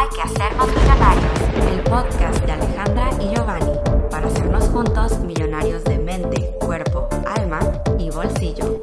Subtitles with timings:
[0.00, 3.72] Hay que hacernos millonarios, el podcast de Alejandra y Giovanni,
[4.10, 7.60] para hacernos juntos millonarios de mente, cuerpo, alma
[7.98, 8.82] y bolsillo.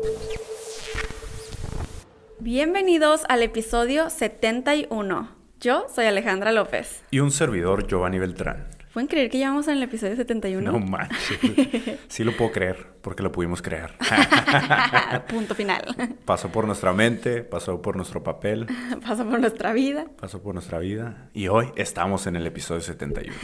[2.38, 5.32] Bienvenidos al episodio 71.
[5.60, 7.04] Yo soy Alejandra López.
[7.10, 8.77] Y un servidor, Giovanni Beltrán.
[8.98, 10.72] ¿Pueden creer que llevamos en el episodio 71?
[10.72, 11.38] No manches.
[12.08, 13.94] Sí lo puedo creer, porque lo pudimos crear.
[15.30, 15.84] Punto final.
[16.26, 18.66] Pasó por nuestra mente, pasó por nuestro papel,
[19.08, 20.08] Pasó por nuestra vida.
[20.20, 21.30] pasó por nuestra vida.
[21.36, 23.36] Y hoy estamos en el episodio 71.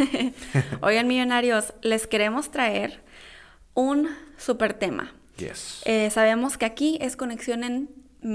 [0.82, 3.04] Oigan, millonarios, les queremos traer
[3.76, 5.14] un super tema.
[5.38, 5.84] Yes.
[5.86, 7.90] Eh, sabemos que aquí es conexión en-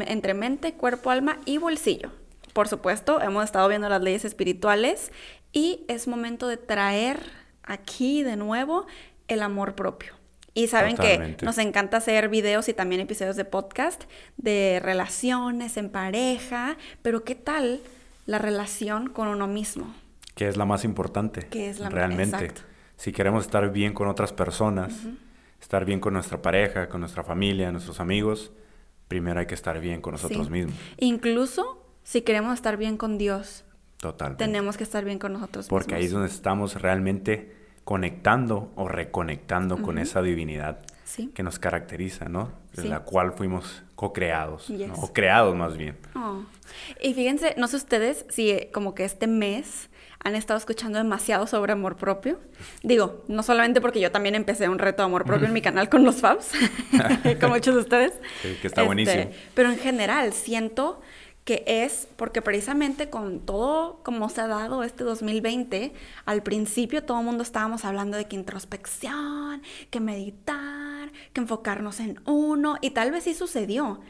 [0.07, 2.13] entre mente, cuerpo, alma y bolsillo.
[2.53, 5.13] Por supuesto, hemos estado viendo las leyes espirituales
[5.53, 7.21] y es momento de traer
[7.63, 8.87] aquí de nuevo
[9.29, 10.15] el amor propio.
[10.55, 14.05] Y saben que nos encanta hacer videos y también episodios de podcast
[14.37, 17.81] de relaciones en pareja, pero ¿qué tal
[18.27, 19.95] la relación con uno mismo?
[20.35, 21.47] Que es la más importante.
[21.49, 22.37] Que es la- Realmente.
[22.37, 22.63] exacto.
[22.97, 24.93] Si queremos estar bien con otras personas,
[25.61, 28.51] estar bien con nuestra pareja, con nuestra familia, nuestros amigos,
[29.07, 30.53] primero hay que estar bien con nosotros Sí.
[30.53, 30.75] mismos.
[30.99, 33.65] Incluso si queremos estar bien con Dios,
[33.99, 34.45] Totalmente.
[34.45, 36.21] tenemos que estar bien con nosotros Porque ahí es mismos.
[36.23, 37.53] donde estamos realmente
[37.85, 41.31] conectando o reconectando con esa divinidad Sí.
[41.35, 42.53] que nos caracteriza, ¿no?
[42.75, 42.89] De Sí.
[42.89, 44.77] la cual fuimos co-creados, ¿no?
[44.77, 44.91] Yes.
[44.97, 45.97] o creados más bien.
[46.15, 46.43] Oh.
[47.01, 49.89] Y fíjense, no sé ustedes si eh, como que este mes
[50.23, 52.39] han estado escuchando demasiado sobre amor propio.
[52.83, 55.89] Digo, no solamente porque yo también empecé un reto de amor propio en mi canal
[55.89, 56.51] con los Fabs,
[57.41, 58.13] como muchos de ustedes.
[58.43, 59.31] Sí, que está buenísimo.
[59.55, 61.01] Pero en general siento
[61.49, 65.95] que es porque precisamente con todo como se ha dado este 2020,
[66.27, 72.21] al principio todo el mundo estábamos hablando de que introspección, que meditar, que enfocarnos en
[72.27, 74.01] uno, y tal vez sí sucedió,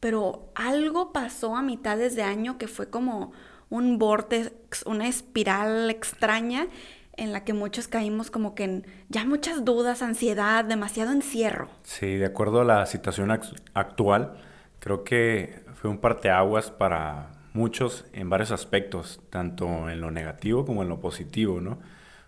[0.00, 3.30] pero algo pasó a mitades de año que fue como
[3.68, 6.66] un vortex, una espiral extraña
[7.16, 11.68] en la que muchos caímos como que en ya muchas dudas, ansiedad, demasiado encierro.
[11.84, 14.40] Sí, de acuerdo a la situación act- actual,
[14.80, 20.82] creo que fue un parteaguas para muchos en varios aspectos, tanto en lo negativo como
[20.82, 21.78] en lo positivo, ¿no?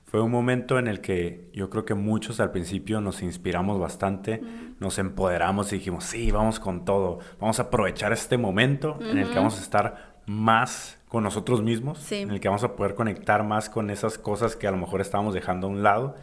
[0.04, 4.42] Fue un momento en el que yo creo que muchos al principio nos inspiramos bastante,
[4.78, 9.28] nos empoderamos y dijimos, sí, vamos con todo, vamos a aprovechar este momento en el
[9.30, 12.16] que vamos a estar más con nosotros mismos, Sí.
[12.16, 15.00] en el que vamos a poder conectar más con esas cosas que a lo mejor
[15.00, 16.14] estábamos dejando a un lado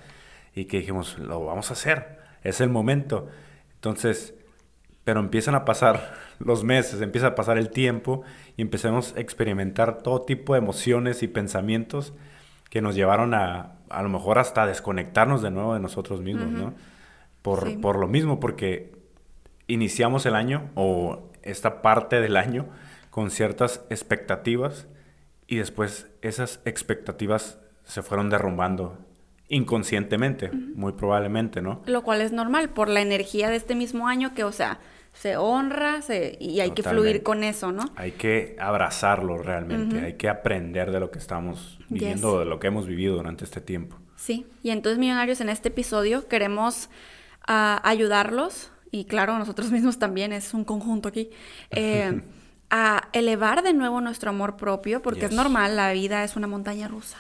[0.54, 3.28] y que dijimos, lo vamos a hacer, es el momento.
[3.76, 4.36] Entonces,
[5.10, 8.22] pero empiezan a pasar los meses, empieza a pasar el tiempo
[8.58, 12.14] y empezamos a experimentar todo tipo de emociones y pensamientos
[12.70, 16.76] que nos llevaron a a lo mejor hasta desconectarnos de nuevo de nosotros mismos, ¿no?
[17.42, 17.78] Por, Sí.
[17.78, 18.92] por lo mismo, porque
[19.66, 22.68] iniciamos el año o esta parte del año
[23.10, 24.86] con ciertas expectativas
[25.48, 29.00] y después esas expectativas se fueron derrumbando
[29.50, 31.82] inconscientemente, muy probablemente, ¿no?
[31.88, 34.80] Lo cual es normal por la energía de este mismo año que, o sea,
[35.14, 37.86] se honra se- y hay que fluir con eso, ¿no?
[37.96, 42.40] Hay que abrazarlo realmente, hay que aprender de lo que estamos viviendo, Yes.
[42.40, 43.98] de lo que hemos vivido durante este tiempo.
[44.16, 44.46] Sí.
[44.64, 46.90] Y entonces, millonarios, en este episodio queremos
[47.52, 51.32] ah, ayudarlos, y claro, nosotros mismos también, es un conjunto aquí,
[51.72, 52.22] eh,
[52.70, 56.88] a elevar de nuevo nuestro amor propio, porque es normal, la vida es una montaña
[56.88, 57.18] rusa.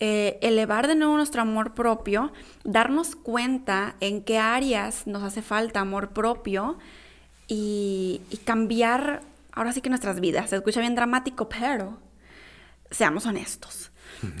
[0.00, 2.32] Eh, elevar de nuevo nuestro amor propio,
[2.64, 6.78] darnos cuenta en qué áreas nos hace falta amor propio
[7.52, 9.20] y, y cambiar
[9.52, 10.48] ahora sí que nuestras vidas.
[10.50, 11.98] Se escucha bien dramático, pero
[12.90, 13.90] seamos honestos.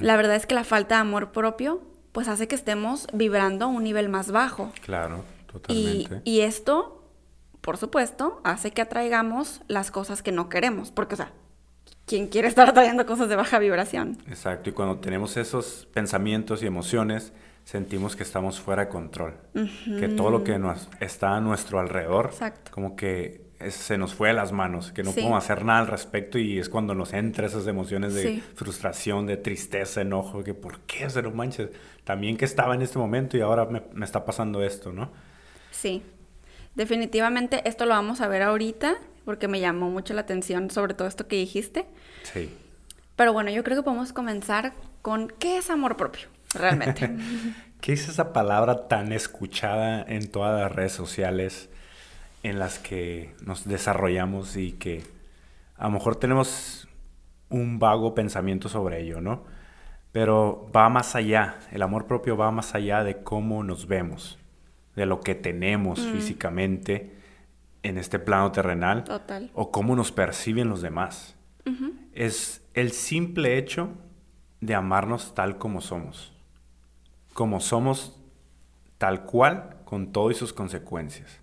[0.00, 3.68] La verdad es que la falta de amor propio pues hace que estemos vibrando a
[3.68, 4.72] un nivel más bajo.
[4.84, 5.24] Claro,
[5.68, 6.20] Y, totalmente.
[6.24, 7.04] y esto,
[7.60, 10.90] por supuesto, hace que atraigamos las cosas que no queremos.
[10.90, 11.32] Porque, o sea,
[12.06, 14.18] ¿quién quiere estar atrayendo cosas de baja vibración?
[14.28, 17.32] Exacto, y cuando tenemos esos pensamientos y emociones,
[17.64, 19.34] sentimos que estamos fuera de control,
[19.98, 22.70] que todo lo que nos está a nuestro alrededor, Exacto.
[22.72, 25.20] como que es- se nos fue de las manos, que no Sí.
[25.20, 28.42] podemos hacer nada al respecto y es cuando nos entra esas emociones de Sí.
[28.56, 31.70] frustración, de tristeza, enojo, que por qué se lo manches,
[32.02, 35.10] también que estaba en este momento y ahora me, me está pasando esto, ¿no?
[35.70, 36.02] Sí.
[36.74, 38.94] Definitivamente esto lo vamos a ver ahorita
[39.24, 41.86] porque me llamó mucho la atención sobre todo esto que dijiste.
[42.24, 42.50] Sí.
[43.14, 44.72] Pero bueno, yo creo que podemos comenzar
[45.02, 47.10] con qué es amor propio, realmente.
[47.80, 51.68] ¿Qué es esa palabra tan escuchada en todas las redes sociales
[52.42, 55.02] en las que nos desarrollamos y que
[55.76, 56.88] a lo mejor tenemos
[57.48, 59.44] un vago pensamiento sobre ello, ¿no?
[60.12, 64.38] Pero va más allá, el amor propio va más allá de cómo nos vemos,
[64.94, 67.16] de lo que tenemos físicamente
[67.82, 69.50] en este plano terrenal Total.
[69.54, 71.36] o cómo nos perciben los demás.
[72.12, 73.90] es el simple hecho
[74.60, 76.31] de amarnos tal como somos.
[77.32, 78.18] Como somos
[78.98, 81.40] tal cual, con todo y sus consecuencias.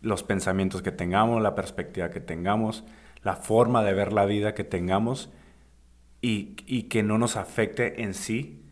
[0.00, 2.84] Los pensamientos que tengamos, la perspectiva que tengamos,
[3.22, 5.30] la forma de ver la vida que tengamos
[6.20, 6.54] y,
[6.88, 8.62] que no nos afecte en sí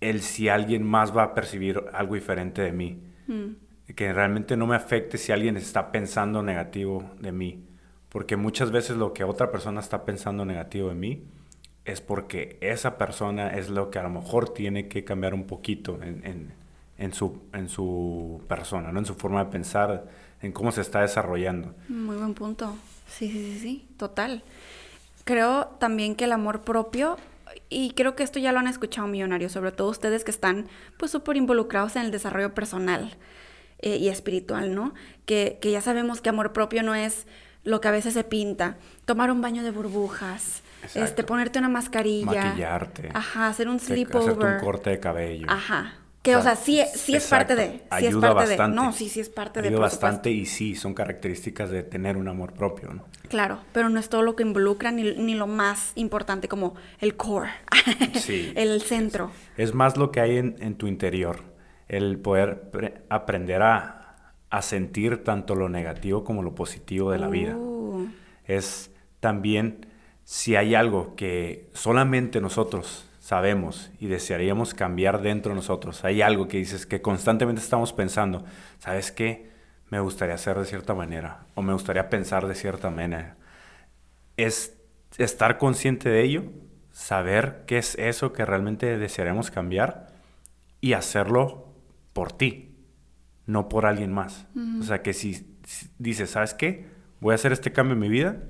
[0.00, 3.02] el si alguien más va a percibir algo diferente de mí.
[3.26, 3.94] Mm.
[3.94, 7.64] Que realmente no me afecte si alguien está pensando negativo de mí.
[8.08, 11.24] Porque muchas veces lo que otra persona está pensando negativo de mí
[11.90, 15.98] es porque esa persona es lo que a lo mejor tiene que cambiar un poquito
[16.02, 16.52] en,
[16.96, 18.98] en, su, en su persona, ¿no?
[19.00, 20.08] en su forma de pensar,
[20.42, 21.74] en cómo se está desarrollando.
[21.88, 22.76] Muy buen punto.
[23.08, 24.42] Sí, sí, sí, sí, total.
[25.24, 27.16] Creo también que el amor propio,
[27.68, 31.10] y creo que esto ya lo han escuchado millonarios, sobre todo ustedes que están pues
[31.10, 33.16] súper involucrados en el desarrollo personal
[33.80, 34.94] eh, y espiritual, ¿no?
[35.26, 37.26] Que, que ya sabemos que amor propio no es
[37.64, 40.62] lo que a veces se pinta, tomar un baño de burbujas,
[40.94, 42.44] este, ponerte una mascarilla.
[42.44, 43.10] Maquillarte.
[43.14, 44.32] Ajá, hacer un sleepover.
[44.32, 45.46] Hacerte un corte de cabello.
[45.48, 45.94] Ajá.
[46.22, 47.68] Que, o sea, sí, sí es parte de.
[47.68, 48.76] Sí ayuda es parte bastante.
[48.76, 48.84] De.
[48.84, 49.76] No, sí, sí es parte ayuda de.
[49.76, 53.06] Ayuda bastante y sí, son características de tener un amor propio, ¿no?
[53.30, 57.16] Claro, pero no es todo lo que involucra ni, ni lo más importante como el
[57.16, 57.48] core,
[58.14, 59.30] sí, el centro.
[59.56, 61.44] Es, más lo que hay en, en tu interior,
[61.88, 62.70] el poder
[63.08, 67.56] aprender a, a, sentir tanto lo negativo como lo positivo de la vida.
[67.56, 68.08] Uh.
[68.44, 68.90] Es
[69.20, 69.86] también
[70.30, 76.04] si hay algo que solamente nosotros sabemos y desearíamos cambiar dentro de nosotros.
[76.04, 78.44] Hay algo que dices que constantemente estamos pensando,
[78.78, 79.50] ¿sabes qué?
[79.88, 83.38] Me gustaría hacer de cierta manera o me gustaría pensar de cierta manera.
[84.36, 84.78] Es
[85.18, 86.44] estar consciente de ello,
[86.92, 90.12] saber qué es eso que realmente desearemos cambiar
[90.80, 91.74] y hacerlo
[92.12, 92.76] por ti,
[93.46, 94.46] no por alguien más.
[94.78, 96.86] O sea, que si, si dices, ¿sabes qué?
[97.18, 98.44] Voy a hacer este cambio en mi vida,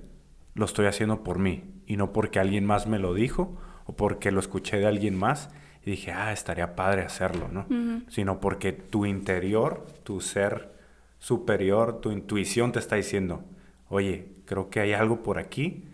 [0.61, 3.59] lo estoy haciendo por mí y no porque alguien más me lo dijo
[3.97, 5.51] porque lo escuché de alguien más
[5.85, 7.67] y dije, ah, estaría padre hacerlo, ¿no?
[8.09, 10.73] Sino porque tu interior, tu ser
[11.19, 13.45] superior, tu intuición te está diciendo,
[13.89, 15.85] oye, creo que hay algo por aquí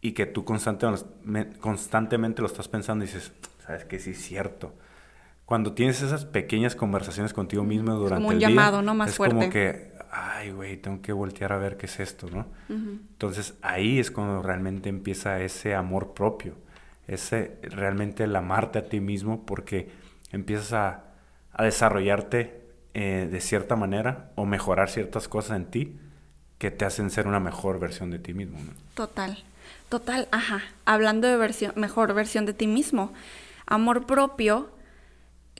[0.00, 3.32] y que tú constantemente lo estás pensando y dices,
[3.64, 4.74] sabes que sí es cierto.
[5.44, 8.94] Cuando tienes esas pequeñas conversaciones contigo mismo durante como un llamado, ¿no?
[8.94, 9.34] Más es fuerte.
[9.34, 12.46] como que, ay, güey, tengo que voltear a ver qué es esto, ¿no?
[12.68, 16.54] Entonces ahí es cuando realmente empieza ese amor propio
[17.10, 19.90] es realmente el amarte a ti mismo porque
[20.30, 21.04] empiezas a,
[21.64, 22.62] desarrollarte
[22.94, 25.98] eh, de cierta manera o mejorar ciertas cosas en ti
[26.56, 28.58] que te hacen ser una mejor versión de ti mismo.
[28.94, 29.42] Total,
[29.90, 30.62] total, ajá.
[30.86, 33.12] Hablando de versión, mejor versión de ti mismo,
[33.66, 34.70] amor propio,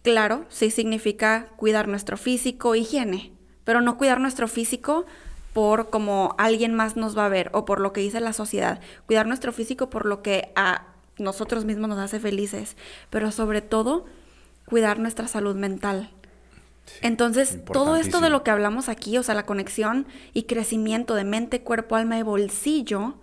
[0.02, 3.32] claro, sí significa cuidar nuestro físico, higiene,
[3.70, 5.06] pero no cuidar nuestro físico
[5.52, 8.80] por como alguien más nos va a ver o por lo que dice la sociedad,
[9.06, 10.86] cuidar nuestro físico por lo que a
[11.18, 12.76] nosotros mismos nos hace felices,
[13.10, 14.06] pero sobre todo
[14.64, 16.10] cuidar nuestra salud mental.
[17.00, 21.22] Entonces, todo esto de lo que hablamos aquí, o sea, la conexión y crecimiento de
[21.22, 23.14] mente, cuerpo, alma y bolsillo,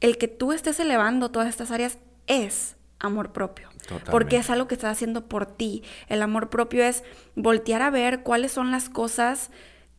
[0.00, 3.68] el que tú estés elevando todas estas áreas es amor propio.
[4.10, 5.82] Porque es algo que estás haciendo por ti.
[6.08, 7.04] El amor propio es
[7.34, 9.50] voltear a ver cuáles son las cosas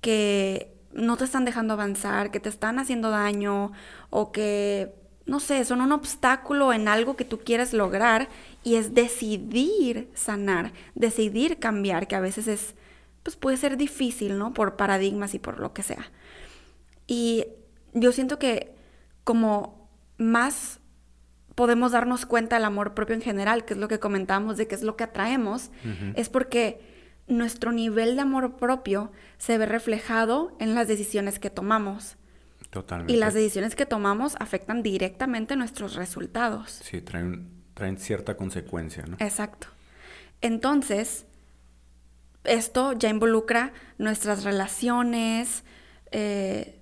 [0.01, 3.72] que no te están dejando avanzar, que te están haciendo daño
[4.10, 4.94] o que
[5.28, 8.30] no sé, son un obstáculo en algo que tú quieres lograr
[8.63, 12.75] y es decidir sanar, decidir cambiar, que a veces es,
[13.24, 14.53] pues puede ser difícil, ¿no?
[14.53, 16.12] Por paradigmas y por lo que sea.
[17.08, 17.46] Y
[17.94, 18.74] yo siento que
[19.25, 20.79] como más
[21.58, 24.76] podemos darnos cuenta del amor propio en general, que es lo que comentamos de que
[24.76, 25.72] es lo que atraemos,
[26.14, 26.80] es porque
[27.26, 32.16] nuestro nivel de amor propio se ve reflejado en las decisiones que tomamos.
[32.70, 33.12] Totalmente.
[33.12, 36.80] Y las decisiones que tomamos afectan directamente nuestros resultados.
[36.84, 39.18] Sí, traen, traen cierta consecuencia, ¿no?
[39.20, 39.66] Exacto.
[40.42, 41.26] Entonces,
[42.44, 45.64] esto ya involucra nuestras relaciones,
[46.12, 46.78] eh,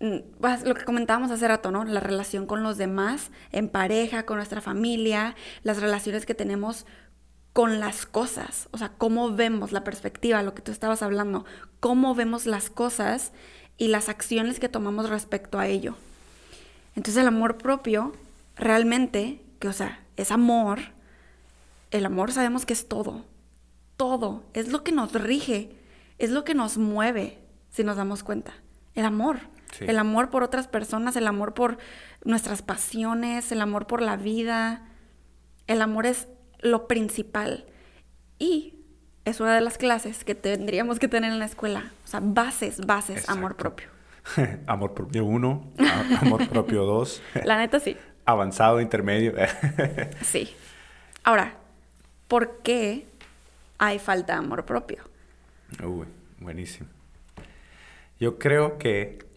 [0.00, 1.84] lo que comentábamos hace rato, ¿no?
[1.84, 6.86] La relación con los demás, en pareja, con nuestra familia, las relaciones que tenemos
[7.52, 11.44] con las cosas, o sea, cómo vemos la perspectiva, lo que tú estabas hablando,
[11.80, 13.32] cómo vemos las cosas
[13.76, 15.96] y las acciones que tomamos respecto a ello.
[16.94, 18.12] Entonces el amor propio,
[18.54, 20.78] realmente, que o sea, es amor,
[21.90, 23.24] el amor sabemos que es todo,
[23.96, 25.74] todo, es lo que nos rige,
[26.18, 27.38] es lo que nos mueve,
[27.70, 28.52] si nos damos cuenta.
[28.94, 29.40] El amor,
[29.80, 31.78] el amor por otras personas, el amor por
[32.24, 34.86] nuestras pasiones, el amor por la vida,
[35.66, 36.28] el amor es
[36.60, 37.66] lo principal.
[38.38, 38.74] Y
[39.24, 41.92] es una de las clases que tendríamos que tener en la escuela.
[42.04, 43.88] O sea, bases, bases, amor propio.
[44.66, 45.72] amor propio 1,
[46.20, 47.22] amor propio 2.
[47.44, 47.96] La neta sí.
[48.24, 49.34] Avanzado, intermedio.
[50.22, 50.54] sí.
[51.24, 51.54] Ahora,
[52.26, 53.06] ¿por qué
[53.78, 55.02] hay falta de amor propio?
[55.82, 56.06] Uy,
[56.40, 56.88] buenísimo.
[58.18, 59.27] Yo creo que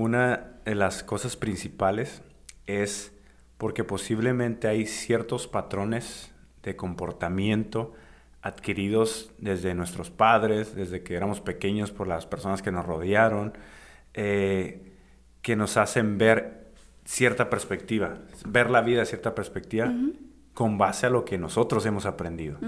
[0.00, 2.22] una de las cosas principales
[2.66, 3.12] es
[3.58, 7.92] porque posiblemente hay ciertos patrones de comportamiento
[8.40, 13.52] adquiridos desde nuestros padres, desde que éramos pequeños por las personas que nos rodearon,
[14.14, 14.94] eh,
[15.42, 16.72] que nos hacen ver
[17.04, 19.92] cierta perspectiva, ver la vida de cierta perspectiva
[20.54, 22.58] con base a lo que nosotros hemos aprendido.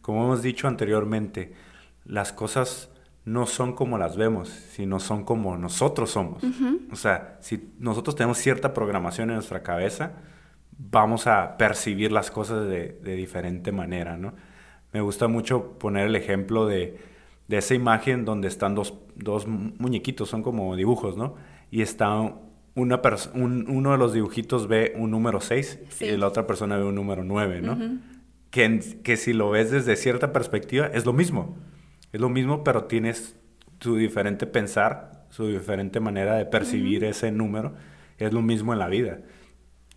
[0.00, 1.52] Como hemos dicho anteriormente,
[2.06, 2.88] las cosas
[3.30, 6.42] no son como las vemos, sino son como nosotros somos.
[6.90, 10.14] O sea, si nosotros tenemos cierta programación en nuestra cabeza,
[10.76, 14.34] vamos a percibir las cosas de, diferente manera, ¿no?
[14.92, 16.98] Me gusta mucho poner el ejemplo de,
[17.48, 18.94] esa imagen donde están dos,
[19.46, 21.36] muñequitos, son como dibujos, ¿no?
[21.70, 22.18] Y está
[22.74, 23.00] una
[23.34, 27.22] uno de los dibujitos ve un número 6 y la otra persona ve un número
[27.22, 27.78] 9, ¿no?
[28.50, 31.56] que, que si lo ves desde cierta perspectiva es lo mismo.
[32.12, 33.36] Es lo mismo, pero tienes
[33.78, 37.74] tu diferente pensar, su diferente manera de percibir ese número.
[38.18, 39.20] Es lo mismo en la vida.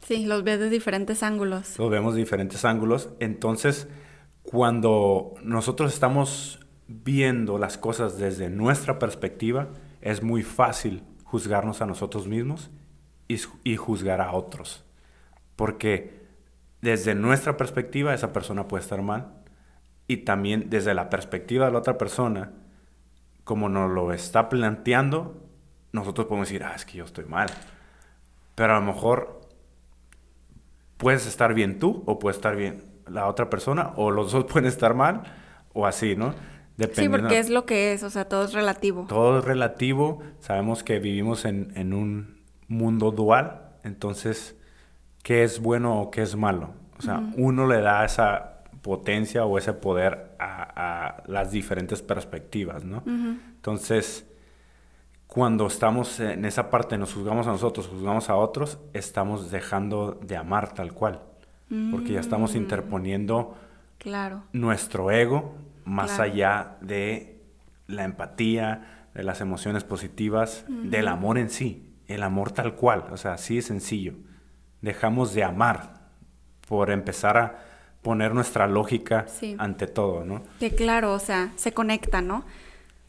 [0.05, 1.77] Sí, los ves de diferentes ángulos.
[1.79, 3.09] Los vemos de diferentes ángulos.
[3.19, 3.87] Entonces,
[4.43, 9.69] cuando nosotros estamos viendo las cosas desde nuestra perspectiva,
[10.01, 12.69] es muy fácil juzgarnos a nosotros mismos
[13.27, 14.83] y, y, juzgar a otros.
[15.55, 16.21] Porque
[16.81, 19.42] desde nuestra perspectiva esa persona puede estar mal
[20.07, 22.51] y también desde la perspectiva de la otra persona,
[23.43, 25.41] como nos lo está planteando,
[25.91, 27.47] nosotros podemos decir, ah, es que yo estoy mal.
[28.55, 29.41] Pero a lo mejor
[30.97, 34.67] puedes estar bien tú o puede estar bien la otra persona o los dos pueden
[34.67, 35.23] estar mal
[35.73, 36.33] o así, ¿no?
[36.93, 39.05] Sí, porque es lo que es, o sea, todo es relativo.
[39.07, 44.57] Todo es relativo, sabemos que vivimos en, en un mundo dual, entonces,
[45.21, 46.73] ¿qué es bueno o qué es malo?
[46.97, 48.52] O sea, uno le da esa
[48.83, 53.01] potencia o ese poder a, las diferentes perspectivas, ¿no?
[53.07, 54.27] Entonces,
[55.25, 60.35] cuando estamos en esa parte, nos juzgamos a nosotros, juzgamos a otros, estamos dejando de
[60.35, 61.21] amar tal cual,
[61.91, 62.57] porque ya estamos mm.
[62.57, 63.55] interponiendo
[63.97, 64.43] claro.
[64.51, 67.41] nuestro ego más allá de
[67.87, 73.17] la empatía, de las emociones positivas, del amor en sí, el amor tal cual, o
[73.17, 74.13] sea, así es sencillo.
[74.81, 76.01] Dejamos de amar
[76.67, 77.72] por empezar a
[78.03, 79.25] poner nuestra lógica
[79.57, 80.43] ante todo, ¿no?
[80.59, 82.43] Que claro, o sea, se conecta, ¿no?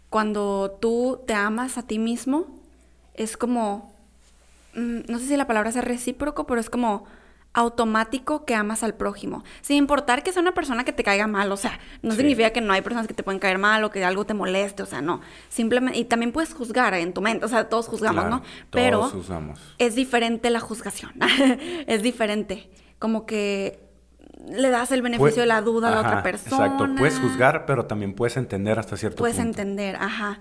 [0.09, 2.47] Cuando tú te amas a ti mismo,
[3.15, 3.93] es como,
[4.75, 7.05] mm, no sé si la palabra es recíproco, pero es como
[7.55, 11.51] automático que amas al prójimo, sin importar que sea una persona que te caiga mal,
[11.53, 14.05] o sea, no significa que no hay personas que te pueden caer mal o que
[14.05, 17.49] algo te moleste, o sea, no, simplemente, y también puedes juzgar en tu mente, o
[17.49, 18.43] sea, todos juzgamos, ¿no?
[18.71, 19.11] Pero
[19.79, 21.13] es diferente la juzgación,
[21.87, 23.84] es diferente, como que
[24.49, 26.67] le das el beneficio de la duda a la otra persona.
[26.67, 29.23] Exacto, puedes juzgar, pero también puedes entender hasta cierto punto.
[29.23, 30.41] Puedes entender, ajá.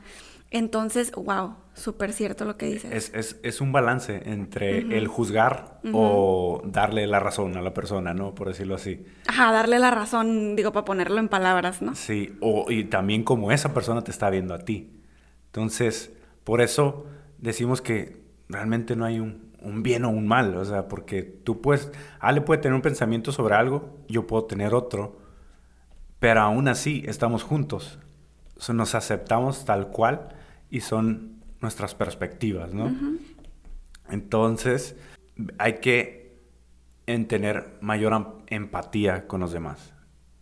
[0.53, 2.91] Entonces, wow, súper cierto lo que dices.
[2.91, 8.13] Es, es, es un balance entre el juzgar o darle la razón a la persona,
[8.13, 8.35] ¿no?
[8.35, 9.03] Por decirlo así.
[9.25, 11.95] Ajá, darle la razón, digo, para ponerlo en palabras, ¿no?
[11.95, 15.01] Sí, o, y también como esa persona te está viendo a ti.
[15.47, 17.07] Entonces, por eso
[17.39, 21.61] decimos que realmente no hay un, un bien o un mal, o sea, porque tú
[21.61, 25.17] puedes, Ale puede tener un pensamiento sobre algo, yo puedo tener otro,
[26.19, 27.99] pero aún así estamos juntos,
[28.73, 30.29] nos aceptamos tal cual
[30.69, 32.93] y son nuestras perspectivas, ¿no?
[34.09, 34.95] Entonces,
[35.57, 36.37] hay que
[37.05, 39.93] en tener mayor empatía con los demás.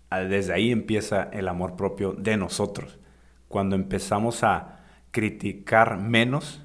[0.10, 3.00] Desde ahí empieza el amor propio de nosotros.
[3.48, 4.80] Cuando empezamos a
[5.12, 6.62] criticar menos,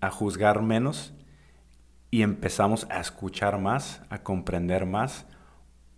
[0.00, 1.14] a juzgar menos,
[2.10, 5.26] y empezamos a escuchar más, a comprender más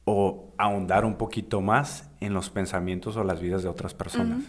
[0.05, 4.43] o ahondar un poquito más en los pensamientos o las vidas de otras personas.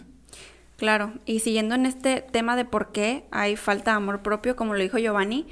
[0.76, 4.74] Claro, y siguiendo en este tema de por qué hay falta de amor propio, como
[4.74, 5.46] lo dijo Giovanni,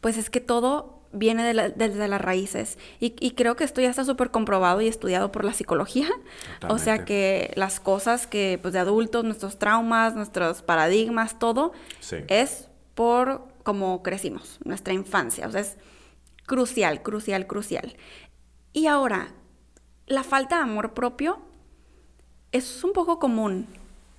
[0.00, 2.78] pues es que todo viene desde las raíces.
[3.00, 6.08] Y, creo que esto ya está súper comprobado y estudiado por la psicología.
[6.68, 11.72] O sea que las cosas que, pues de adultos, nuestros traumas, nuestros paradigmas, todo,
[12.28, 15.46] es por cómo crecimos, nuestra infancia.
[15.46, 15.76] O sea, es
[16.46, 17.96] crucial, crucial, crucial.
[18.72, 19.28] Y ahora,
[20.06, 21.40] la falta de amor propio
[22.52, 23.66] es un poco común.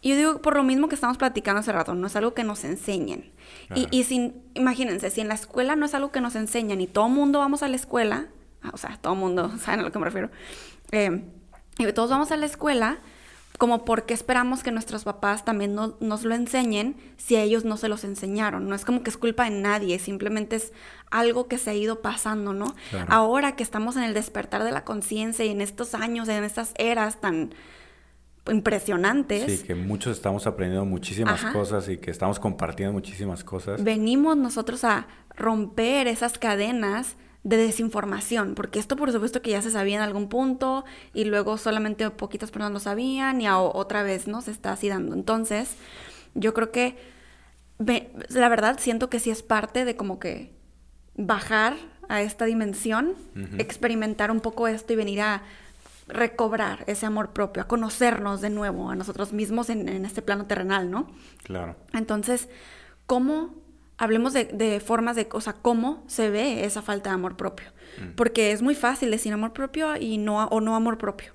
[0.04, 2.64] Yo digo, por lo mismo que estamos platicando hace rato, no es algo que nos
[2.64, 3.32] enseñen.
[3.76, 6.88] Y, y sin, imagínense, si en la escuela no es algo que nos enseñan y
[6.88, 8.28] todo el mundo vamos a la escuela,
[8.64, 10.32] ah, o sea, todo el mundo, ¿saben a lo que me refiero?
[10.92, 11.24] Eh,
[11.78, 13.00] y todos vamos a la escuela,
[13.62, 17.78] como por qué esperamos que nuestros papás también nos lo enseñen si a ellos no
[17.78, 18.68] se los enseñaron.
[18.68, 20.74] No es como que es culpa de nadie, simplemente es
[21.12, 22.74] algo que se ha ido pasando, ¿no?
[23.08, 26.74] Ahora que estamos en el despertar de la conciencia y en estos años, en estas
[26.80, 27.54] eras tan
[28.50, 29.60] impresionantes.
[29.60, 33.84] Sí, que muchos estamos aprendiendo muchísimas cosas y que estamos compartiendo muchísimas cosas.
[33.84, 39.72] Venimos nosotros a romper esas cadenas de desinformación, porque esto por supuesto que ya se
[39.72, 44.42] sabía en algún punto y luego solamente poquitas personas lo sabían y otra vez no
[44.42, 45.16] se está así dando.
[45.16, 45.76] Entonces,
[46.36, 46.98] yo creo que
[48.30, 50.54] la verdad siento que sí es parte de como que
[51.16, 51.76] bajar
[52.10, 53.16] a esta dimensión,
[53.58, 55.44] experimentar un poco esto y venir a
[56.08, 60.46] recobrar ese amor propio, a conocernos de nuevo a nosotros mismos en, en este plano
[60.46, 61.10] terrenal, ¿no?
[61.44, 61.78] Claro.
[61.94, 62.50] Entonces,
[63.06, 63.61] ¿cómo
[64.02, 67.68] hablemos de, formas de, o sea, cómo se ve esa falta de amor propio.
[68.00, 68.16] Mm.
[68.16, 71.34] Porque es muy fácil decir amor propio y no, o no amor propio.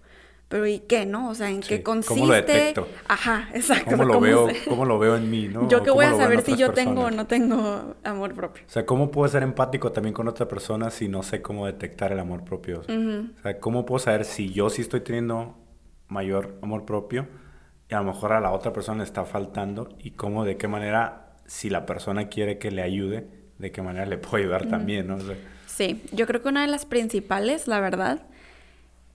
[0.48, 1.28] Pero ¿y qué, no?
[1.28, 2.14] O sea, ¿en qué consiste?
[2.14, 2.88] ¿Cómo lo detecto?
[3.06, 3.92] Ajá, exacto.
[3.92, 5.68] ¿Cómo, lo, veo, ¿Cómo lo veo en mí, no?
[5.68, 8.64] Yo que voy a saber si yo tengo o no tengo amor propio.
[8.66, 12.10] O sea, ¿cómo puedo ser empático también con otra persona si no sé cómo detectar
[12.10, 12.80] el amor propio?
[12.80, 15.56] O sea, ¿cómo puedo saber si yo sí estoy teniendo
[16.08, 17.28] mayor amor propio
[17.88, 20.66] y a lo mejor a la otra persona le está faltando y cómo, de qué
[20.66, 23.26] manera si la persona quiere que le ayude,
[23.58, 25.18] de qué manera le puedo ayudar también, ¿no?
[25.66, 28.22] sí, yo creo que una de las principales, la verdad,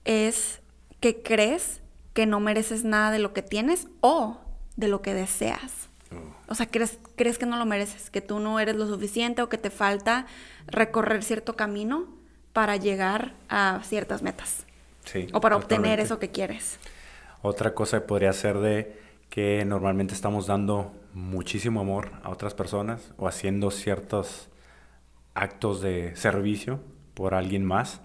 [0.05, 0.61] es
[0.99, 1.81] que crees
[2.13, 4.39] que no mereces nada de lo que tienes o
[4.75, 5.89] de lo que deseas.
[6.11, 6.51] Oh.
[6.51, 9.49] O sea, crees, crees que no lo mereces, que tú no eres lo suficiente o
[9.49, 10.25] que te falta
[10.67, 12.07] recorrer cierto camino
[12.53, 14.65] para llegar a ciertas metas.
[15.05, 16.77] Sí, o para obtener eso que quieres.
[17.41, 23.27] Otra cosa podría ser de que normalmente estamos dando muchísimo amor a otras personas o
[23.27, 24.49] haciendo ciertos
[25.33, 26.79] actos de servicio
[27.13, 28.01] por alguien más,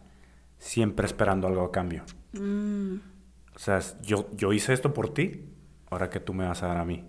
[0.59, 2.05] siempre esperando algo a cambio.
[2.33, 2.97] Mm.
[3.55, 5.47] O sea, yo, yo hice esto por ti,
[5.91, 7.05] ahora que tú me vas a dar a mí.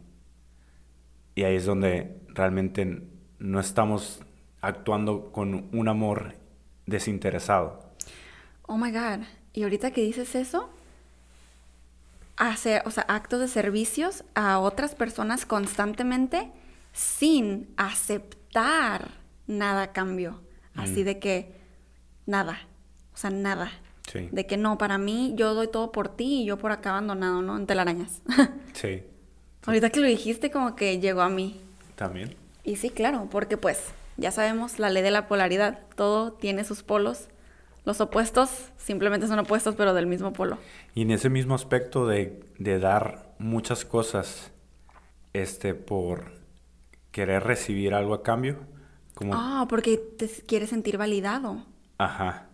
[1.36, 3.04] Y ahí es donde realmente
[3.40, 4.22] no estamos
[4.62, 6.36] actuando con un amor
[6.86, 7.94] desinteresado.
[8.64, 9.26] Oh my God.
[9.54, 10.70] Y ahorita que dices eso,
[12.38, 16.52] hacer, o sea, actos de servicios a otras personas constantemente
[16.94, 19.12] sin aceptar
[19.48, 20.42] nada a cambio.
[20.76, 21.06] Así mm.
[21.06, 21.56] de que
[22.26, 22.60] nada,
[23.14, 23.72] o sea, nada.
[24.12, 24.30] Sí.
[24.32, 27.42] De que no, para mí yo doy todo por ti y yo por acá abandonado,
[27.42, 27.58] ¿no?
[27.58, 28.22] En telarañas.
[28.74, 29.04] sí.
[29.66, 31.60] Ahorita que lo dijiste como que llegó a mí.
[31.96, 32.36] También.
[32.64, 33.82] Y sí, claro, porque pues
[34.16, 37.28] ya sabemos la ley de la polaridad, todo tiene sus polos
[37.88, 40.58] los opuestos simplemente son opuestos, pero del mismo polo.
[40.94, 44.52] Y en ese mismo aspecto de, dar muchas cosas
[45.32, 46.34] este, por
[47.12, 48.58] querer recibir algo a cambio.
[49.14, 49.34] Como...
[49.34, 51.64] Ah, porque te quieres sentir validado.
[51.98, 52.50] Ajá.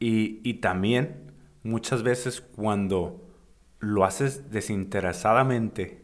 [0.00, 1.30] y, y también
[1.62, 3.24] muchas veces cuando
[3.78, 6.02] lo haces desinteresadamente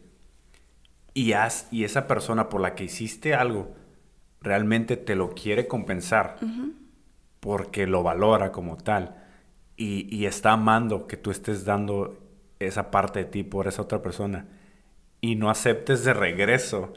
[1.15, 3.75] y, has, y esa persona por la que hiciste algo
[4.41, 6.39] realmente te lo quiere compensar
[7.47, 9.15] porque lo valora como tal
[9.77, 12.19] y, está amando que tú estés dando
[12.59, 14.47] esa parte de ti por esa otra persona
[15.21, 16.93] y no aceptes de regreso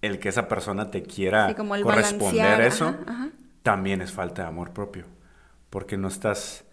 [0.00, 2.94] el que esa persona te quiera corresponder eso,
[3.64, 5.04] también es falta de amor propio,
[5.68, 6.64] porque no estás,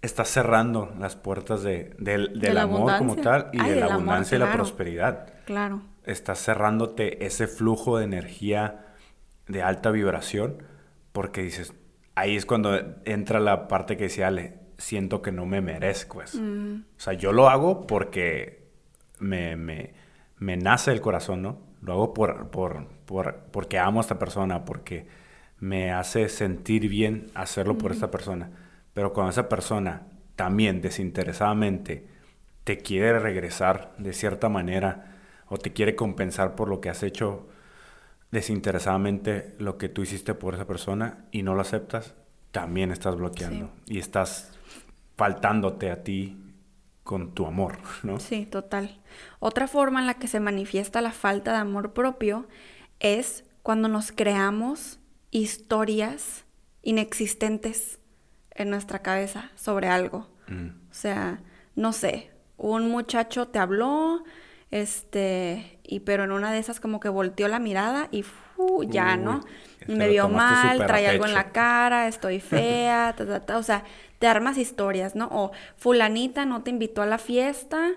[0.00, 4.50] estás cerrando las puertas de, del, amor como tal y de la abundancia y la
[4.50, 5.26] prosperidad.
[5.44, 5.82] Claro.
[6.04, 8.86] Estás cerrándote ese flujo de energía
[9.46, 10.62] de alta vibración
[11.12, 11.74] porque dices,
[12.16, 16.38] ahí es cuando entra la parte que decía Ale, siento que no me merezco eso.
[16.42, 16.84] Mm.
[16.96, 18.66] O sea, yo lo hago porque
[19.20, 19.92] me, me,
[20.38, 21.58] me, nace el corazón, ¿no?
[21.82, 25.06] Lo hago por, por, por, porque amo a esta persona, porque
[25.60, 28.50] me hace sentir bien hacerlo por esta persona.
[28.92, 32.06] Pero cuando esa persona también desinteresadamente
[32.64, 35.16] te quiere regresar de cierta manera
[35.48, 37.46] o te quiere compensar por lo que has hecho
[38.30, 42.14] desinteresadamente lo que tú hiciste por esa persona y no lo aceptas,
[42.50, 44.52] también estás bloqueando y estás
[45.16, 46.36] faltándote a ti
[47.02, 48.18] con tu amor, ¿no?
[48.18, 49.00] Sí, total.
[49.38, 52.46] Otra forma en la que se manifiesta la falta de amor propio
[52.98, 54.98] es cuando nos creamos
[55.30, 56.44] historias
[56.82, 58.00] inexistentes
[58.50, 60.28] en nuestra cabeza sobre algo.
[60.48, 60.68] Mm.
[60.90, 61.40] O sea,
[61.74, 64.24] no sé, un muchacho te habló,
[64.70, 68.24] este, y pero en una de esas como que volteó la mirada y
[68.88, 69.42] ya, ¿no?
[69.86, 73.14] Me vio mal, trae algo en la cara, estoy fea,
[73.54, 73.84] o sea,
[74.18, 75.28] te armas historias, ¿no?
[75.30, 77.92] O fulanita no te invitó a la fiesta,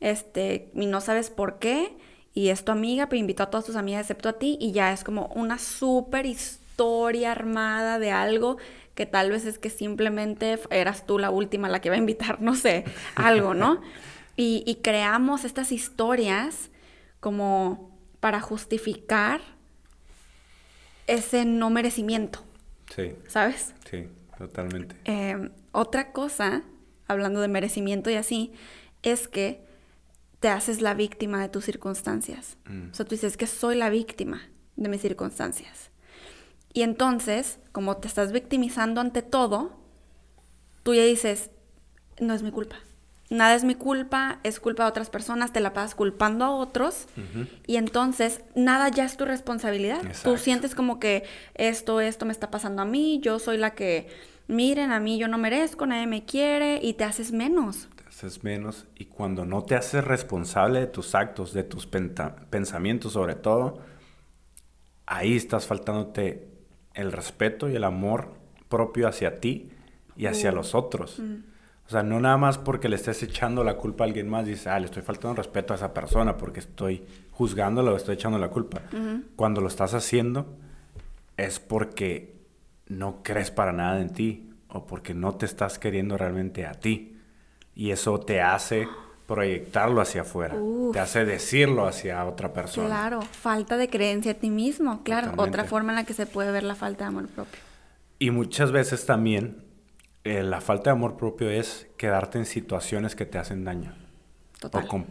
[0.00, 1.96] este, y no sabes por qué,
[2.34, 4.92] y es tu amiga, pero invitó a todas tus amigas excepto a ti, y ya
[4.92, 8.58] es como una súper historia armada de algo
[8.94, 12.40] que tal vez es que simplemente eras tú la última la que va a invitar,
[12.42, 13.80] no sé, algo, ¿no?
[14.40, 16.70] Y, y creamos estas historias
[17.20, 19.40] como para justificar
[21.06, 22.40] ese no merecimiento,
[22.94, 23.74] Sí, ¿sabes?
[23.90, 24.96] sí, totalmente.
[25.04, 26.62] Eh, otra cosa,
[27.06, 28.52] hablando de merecimiento y así,
[29.02, 29.64] es que
[30.38, 32.56] te haces la víctima de tus circunstancias.
[32.64, 32.90] Mm.
[32.92, 34.40] O sea, tú dices que soy la víctima
[34.76, 35.90] de mis circunstancias.
[36.72, 39.76] Y entonces, como te estás victimizando ante todo,
[40.82, 41.50] tú ya dices,
[42.20, 42.76] no es mi culpa.
[43.30, 47.06] Nada es mi culpa, es culpa de otras personas, te la pasas culpando a otros
[47.66, 50.04] y entonces nada ya es tu responsabilidad.
[50.04, 50.32] Exacto.
[50.32, 51.22] Tú sientes como que
[51.54, 54.08] esto, esto me está pasando a mí, yo soy la que,
[54.48, 57.88] miren, a mí yo no merezco, nadie me quiere y te haces menos.
[57.94, 63.12] Te haces menos y cuando no te haces responsable de tus actos, de tus pensamientos
[63.12, 63.78] sobre todo,
[65.06, 66.48] ahí estás faltándote
[66.94, 68.32] el respeto y el amor
[68.68, 69.70] propio hacia ti
[70.16, 70.54] y hacia Uh.
[70.56, 71.20] los otros.
[71.90, 74.68] O sea, no nada más porque le estés echando la culpa a alguien más, dices,
[74.68, 78.46] ah, le estoy faltando respeto a esa persona porque estoy juzgándolo o estoy echando la
[78.46, 78.82] culpa.
[79.34, 80.46] Cuando lo estás haciendo
[81.36, 82.36] es porque
[82.86, 87.18] no crees para nada en ti o porque no te estás queriendo realmente a ti.
[87.74, 88.86] Y eso te hace
[89.26, 90.92] proyectarlo hacia afuera, Uf.
[90.92, 92.86] te hace decirlo hacia otra persona.
[92.86, 95.30] Claro, falta de creencia en ti mismo, claro.
[95.30, 95.58] Totalmente.
[95.58, 97.58] Otra forma en la que se puede ver la falta de amor propio.
[98.20, 99.64] Y muchas veces también
[100.24, 103.94] eh, la falta de amor propio es quedarte en situaciones que te hacen daño.
[104.58, 104.84] Total.
[104.84, 105.06] O con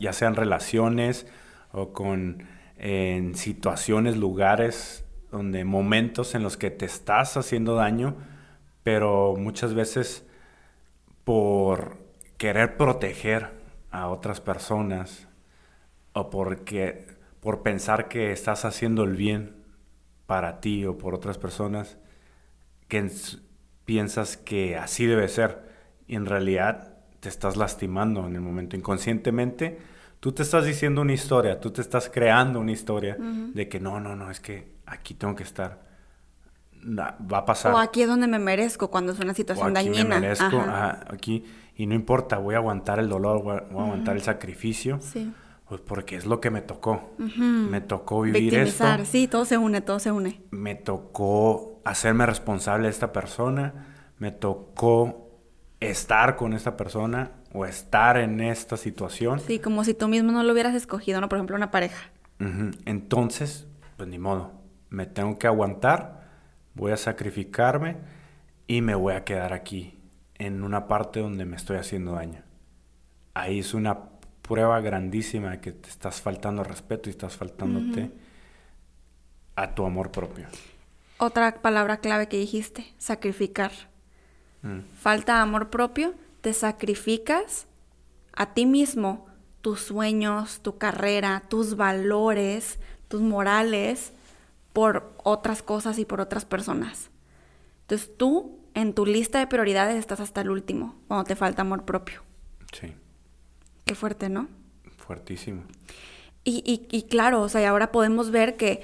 [0.00, 1.26] ya sean relaciones
[1.72, 8.16] o con en situaciones, lugares, donde momentos en los que te estás haciendo daño,
[8.82, 10.26] pero muchas veces
[11.24, 11.98] por
[12.36, 13.50] querer proteger
[13.92, 15.28] a otras personas
[16.12, 17.06] o porque
[17.40, 19.64] por pensar que estás haciendo el bien
[20.26, 21.98] para ti o por otras personas,
[22.88, 23.08] que
[23.92, 25.50] piensas que así debe ser
[26.06, 29.78] y en realidad te estás lastimando en el momento inconscientemente.
[30.20, 34.00] Tú te estás diciendo una historia, tú te estás creando una historia de que no,
[34.00, 35.70] no, no, es que aquí tengo que estar.
[36.82, 37.72] Na- va a pasar.
[37.74, 40.18] O aquí es donde me merezco cuando es una O situación aquí me dañina.
[40.20, 40.90] merezco, Ajá.
[40.90, 41.44] ajá, aquí
[41.76, 44.98] y no importa, voy a aguantar el dolor, voy a, voy a aguantar el sacrificio,
[45.00, 45.32] Sí.
[45.68, 47.14] pues porque es lo que me tocó.
[47.18, 50.40] Me tocó vivir Victimizar, esto sí, todo se une, todo se une.
[50.50, 55.30] me tocó hacerme responsable de esta persona, me tocó
[55.80, 59.40] estar con esta persona o estar en esta situación.
[59.40, 61.28] Sí, como si tú mismo no lo hubieras escogido, ¿no?
[61.28, 62.10] Por ejemplo, una pareja.
[62.86, 64.52] Entonces, pues ni modo,
[64.90, 66.28] me tengo que aguantar,
[66.74, 67.98] voy a sacrificarme
[68.66, 70.00] y me voy a quedar aquí,
[70.34, 72.42] en una parte donde me estoy haciendo daño.
[73.34, 74.10] Ahí es una
[74.42, 78.10] prueba grandísima de que te estás faltando respeto y estás faltándote
[79.54, 80.48] a tu amor propio.
[81.22, 83.70] Otra palabra clave que dijiste, sacrificar.
[84.62, 84.80] Mm.
[85.00, 87.66] Falta amor propio, te sacrificas
[88.32, 89.26] a ti mismo,
[89.60, 94.12] tus sueños, tu carrera, tus valores, tus morales,
[94.72, 97.10] por otras cosas y por otras personas.
[97.82, 101.84] Entonces tú, en tu lista de prioridades, estás hasta el último, cuando te falta amor
[101.84, 102.22] propio.
[102.72, 102.92] Sí,
[103.84, 104.48] Qué fuerte, ¿no?
[104.96, 105.62] fuertísimo.
[106.42, 108.82] Y, y- y claro, o sea, y ahora podemos ver que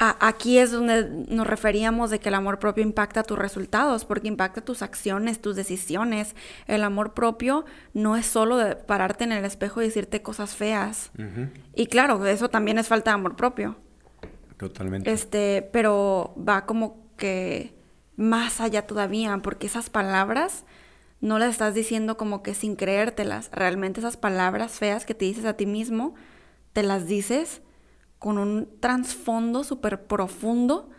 [0.00, 4.62] aquí es donde nos referíamos de que el amor propio impacta tus resultados, porque impacta
[4.62, 6.34] tus acciones, tus decisiones.
[6.66, 11.10] El amor propio no es solo de pararte en el espejo y decirte cosas feas.
[11.74, 13.76] Y claro, eso también es falta de amor propio.
[14.56, 15.12] Totalmente.
[15.12, 17.74] Este, pero va como que
[18.16, 20.64] más allá todavía, porque esas palabras
[21.20, 23.50] no las estás diciendo como que sin creértelas.
[23.52, 26.14] Realmente esas palabras feas que te dices a ti mismo,
[26.72, 27.60] te las dices
[28.20, 30.90] con un trasfondo súper profundo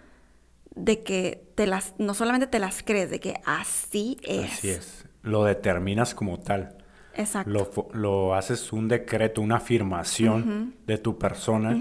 [0.75, 4.51] de que te las, no solamente te las crees, de que así es.
[4.51, 5.05] Así es.
[5.21, 6.77] Lo determinas como tal.
[7.13, 7.51] Exacto.
[7.51, 11.77] Lo, lo haces un decreto, una afirmación de tu persona.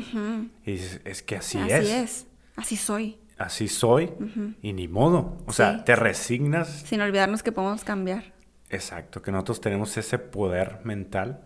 [0.67, 1.91] Y dices, es que así, así es.
[1.91, 2.27] es.
[2.57, 3.19] Así soy.
[3.39, 4.13] Así soy.
[4.61, 5.39] Y ni modo.
[5.47, 6.69] O sea, te resignas.
[6.85, 8.35] Sin olvidarnos que podemos cambiar.
[8.69, 11.41] Exacto, que nosotros tenemos ese poder mental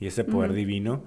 [0.00, 1.04] y ese poder divino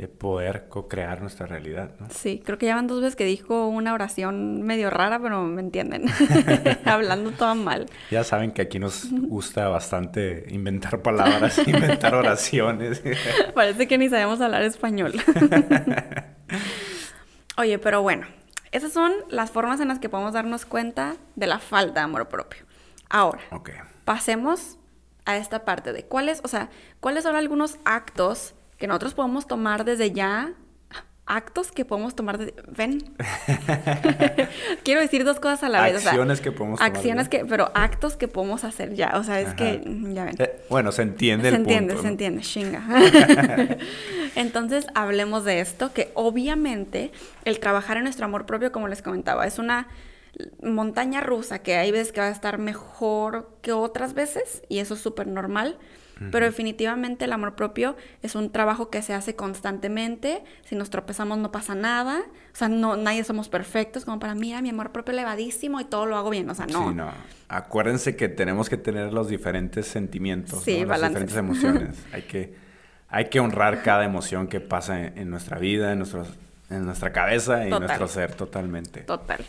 [0.00, 2.08] de poder co-crear nuestra realidad, ¿no?
[2.08, 5.60] Sí, creo que ya van dos veces que dijo una oración medio rara, pero me
[5.60, 6.06] entienden.
[6.86, 7.84] Hablando todo mal.
[8.10, 13.02] Ya saben que aquí nos gusta bastante inventar palabras, inventar oraciones.
[13.54, 15.12] Parece que ni sabemos hablar español.
[17.58, 18.26] Oye, pero bueno,
[18.72, 22.28] esas son las formas en las que podemos darnos cuenta de la falta de amor
[22.28, 22.64] propio.
[23.10, 23.42] Ahora,
[24.06, 24.78] pasemos
[25.26, 29.84] a esta parte de cuáles, o sea, cuáles son algunos actos que nosotros podemos tomar
[29.84, 30.54] desde ya
[31.26, 32.54] actos que podemos tomar de...
[32.66, 33.14] Ven.
[34.84, 36.04] Quiero decir dos cosas a la vez.
[36.04, 36.96] Acciones que podemos tomar.
[36.96, 39.12] Acciones que, pero actos que podemos hacer ya.
[39.16, 40.34] O sea, es que, ya ven.
[40.38, 42.82] Eh, bueno, se entiende se entiende, Se entiende, chinga.
[44.34, 47.12] Entonces, hablemos de esto, que obviamente
[47.44, 49.88] el trabajar en nuestro amor propio, como les comentaba, es una
[50.62, 54.94] montaña rusa que hay veces que va a estar mejor que otras veces y eso
[54.94, 55.78] es súper normal.
[56.30, 60.44] Pero definitivamente el amor propio es un trabajo que se hace constantemente.
[60.64, 62.20] Si nos tropezamos no pasa nada.
[62.52, 64.04] O sea, no, nadie somos perfectos.
[64.04, 66.50] Como para, mira, mi amor propio elevadísimo y todo lo hago bien.
[66.50, 66.88] O sea, no.
[66.88, 67.10] Sí, no.
[67.48, 71.96] Acuérdense que tenemos que tener los diferentes sentimientos, las diferentes emociones.
[72.12, 72.54] hay, que,
[73.08, 76.28] hay que honrar cada emoción que pasa en, nuestra vida, en, nuestros,
[76.68, 79.00] en nuestra cabeza y en nuestro ser totalmente.
[79.00, 79.42] Total.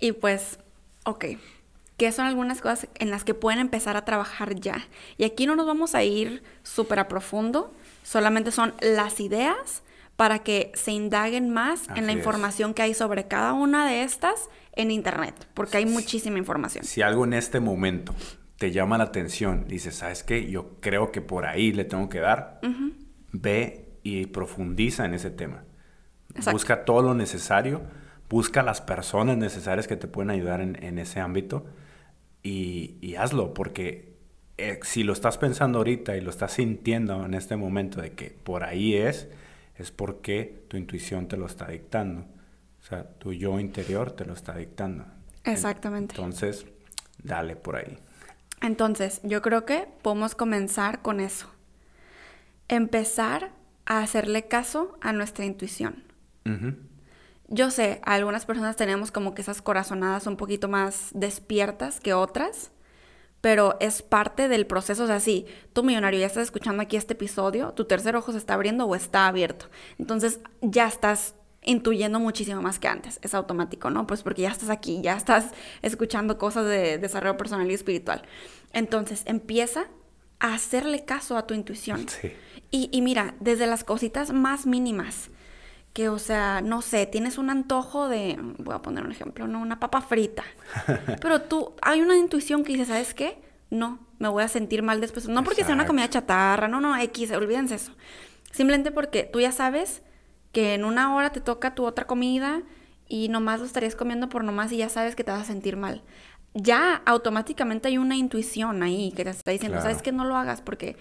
[0.00, 0.58] Y pues,
[1.04, 1.26] ok.
[1.96, 4.86] ¿Qué son algunas cosas en las que pueden empezar a trabajar ya?
[5.16, 9.82] Y aquí no nos vamos a ir súper a profundo, solamente son las ideas
[10.16, 14.48] para que se indaguen más en la información que hay sobre cada una de estas
[14.72, 16.84] en Internet, porque hay muchísima información.
[16.84, 18.14] Si algo en este momento
[18.58, 20.50] te llama la atención, dices, ¿sabes qué?
[20.50, 22.60] Yo creo que por ahí le tengo que dar,
[23.32, 25.64] ve y profundiza en ese tema.
[26.50, 27.82] Busca todo lo necesario,
[28.28, 31.64] busca las personas necesarias que te pueden ayudar en, en ese ámbito
[32.46, 34.14] y, hazlo, porque
[34.56, 38.30] eh, si lo estás pensando ahorita y lo estás sintiendo en este momento de que
[38.30, 39.28] por ahí es,
[39.76, 42.20] es porque tu intuición te lo está dictando.
[42.80, 45.04] O sea, tu yo interior te lo está dictando.
[45.44, 46.14] Exactamente.
[46.14, 46.66] Entonces,
[47.22, 47.98] dale por ahí.
[48.62, 51.48] Entonces, yo creo que podemos comenzar con eso.
[52.68, 53.50] Empezar
[53.86, 56.04] a hacerle caso a nuestra intuición.
[57.48, 62.72] Yo sé, algunas personas tenemos como que esas corazonadas un poquito más despiertas que otras,
[63.40, 65.04] pero es parte del proceso.
[65.04, 68.38] O sea, sí, tú millonario ya estás escuchando aquí este episodio, tu tercer ojo se
[68.38, 69.66] está abriendo o está abierto.
[69.98, 73.20] Entonces ya estás intuyendo muchísimo más que antes.
[73.22, 74.06] Es automático, ¿no?
[74.06, 75.50] Pues porque ya estás aquí, ya estás
[75.82, 78.22] escuchando cosas de desarrollo personal y espiritual.
[78.72, 79.86] Entonces empieza
[80.40, 82.08] a hacerle caso a tu intuición.
[82.08, 82.32] Sí.
[82.72, 85.30] Y, y mira, desde las cositas más mínimas
[85.96, 89.62] que, o sea, no sé, tienes un antojo de, voy a poner un ejemplo, ¿no?
[89.62, 90.44] Una papa frita.
[91.22, 93.38] Pero tú, hay una intuición que dice, ¿sabes qué?
[93.70, 95.26] No, me voy a sentir mal después.
[95.26, 97.92] No porque sea una comida chatarra, no, no, X, olvídense eso.
[98.52, 100.02] Simplemente porque tú ya sabes
[100.52, 102.60] que en una hora te toca tu otra comida
[103.08, 105.78] y nomás lo estarías comiendo por nomás y ya sabes que te vas a sentir
[105.78, 106.02] mal.
[106.52, 110.12] Ya automáticamente hay una intuición ahí que te está diciendo, ¿sabes qué?
[110.12, 110.98] No lo hagas porque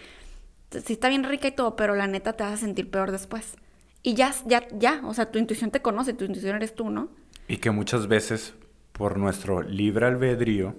[0.71, 3.57] sí está bien rica y todo, pero la neta te vas a sentir peor después.
[4.05, 7.09] Y ya, ya, ya, o sea, tu intuición te conoce, tu intuición eres tú, ¿no?
[7.47, 8.53] Y que muchas veces,
[8.91, 10.75] por nuestro libre albedrío,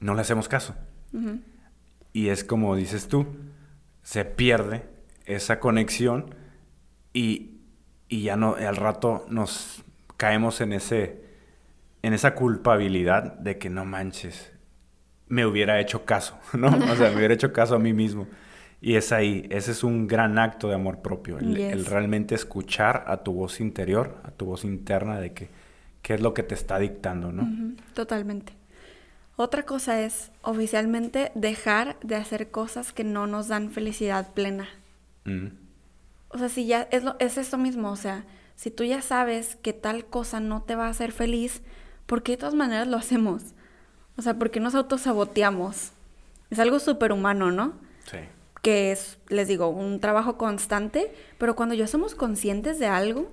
[0.00, 0.74] no le hacemos caso.
[2.12, 3.24] Y es como dices tú,
[4.02, 4.82] se pierde
[5.26, 6.34] esa conexión
[7.12, 7.60] y,
[8.08, 9.84] y, ya no, al rato nos
[10.16, 11.22] caemos en ese,
[12.02, 14.52] en esa culpabilidad de que no manches,
[15.28, 16.66] me hubiera hecho caso, ¿no?
[16.66, 18.26] O sea, me hubiera hecho caso a mí mismo.
[18.80, 23.18] Y es ahí, ese es un gran acto de amor propio, el, realmente escuchar a
[23.18, 25.48] tu voz interior, a tu voz interna de que
[26.02, 27.74] qué es lo que te está dictando, ¿no?
[27.94, 28.52] Totalmente.
[29.36, 34.68] Otra cosa es oficialmente dejar de hacer cosas que no nos dan felicidad plena.
[36.28, 39.56] O sea, si ya es, lo, es eso mismo, o sea, si tú ya sabes
[39.56, 41.62] que tal cosa no te va a hacer feliz,
[42.06, 43.42] ¿por qué de todas maneras lo hacemos?
[44.16, 45.92] O sea, ¿por qué nos autosaboteamos?
[46.50, 47.72] Es algo súper humano, ¿no?
[48.04, 48.18] Sí
[48.66, 53.30] que es, les digo, un trabajo constante, pero cuando ya somos conscientes de algo,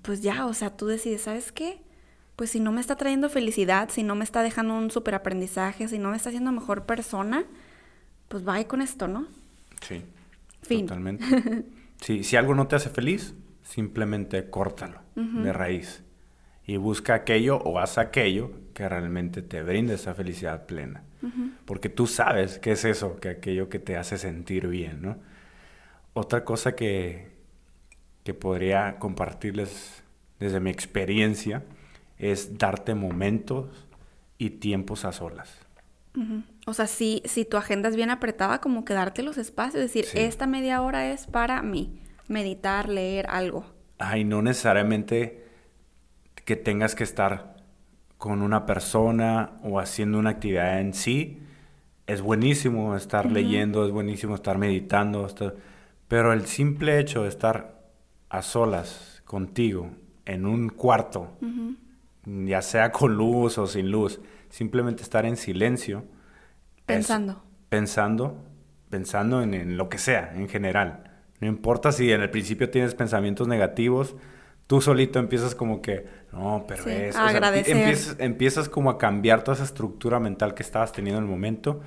[0.00, 1.82] pues ya, o sea, tú decides, ¿sabes qué?
[2.34, 5.86] Pues si no me está trayendo felicidad, si no me está dejando un super aprendizaje,
[5.86, 7.44] si no me está haciendo mejor persona,
[8.28, 9.26] pues vaya con esto, ¿no?
[9.86, 10.02] Sí.
[10.66, 11.22] Totalmente.
[12.00, 16.05] sí, si algo no te hace feliz, simplemente córtalo de raíz
[16.66, 21.04] y busca aquello o haz aquello que realmente te brinde esa felicidad plena.
[21.64, 25.16] Porque tú sabes qué es eso, que aquello que te hace sentir bien, ¿no?
[26.12, 27.32] Otra cosa que,
[28.22, 30.04] que podría compartirles
[30.38, 31.64] desde mi experiencia
[32.18, 33.88] es darte momentos
[34.38, 35.58] y tiempos a solas.
[36.66, 40.06] O sea, si, si tu agenda es bien apretada, como que darte los espacios, decir,
[40.14, 43.66] esta media hora es para mí, meditar, leer algo.
[43.98, 45.45] Ay, no necesariamente
[46.46, 47.56] que tengas que estar
[48.16, 51.42] con una persona o haciendo una actividad en sí,
[52.06, 55.28] es buenísimo estar leyendo, es buenísimo estar meditando,
[56.08, 57.82] pero el simple hecho de estar
[58.30, 59.90] a solas contigo
[60.24, 61.36] en un cuarto,
[62.24, 66.04] ya sea con luz o sin luz, simplemente estar en silencio.
[66.86, 67.42] Pensando.
[67.68, 68.44] pensando,
[68.90, 71.10] pensando en, lo que sea, en general.
[71.40, 74.14] No importa si en el principio tienes pensamientos negativos,
[74.68, 77.16] tú solito empiezas como que, no, pero Sí, es...
[77.16, 77.76] agradecer.
[77.76, 81.80] empiezas, empiezas como a cambiar toda esa estructura mental que estabas teniendo en el momento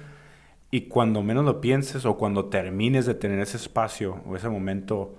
[0.72, 5.16] y cuando menos lo pienses o cuando termines de tener ese espacio o ese momento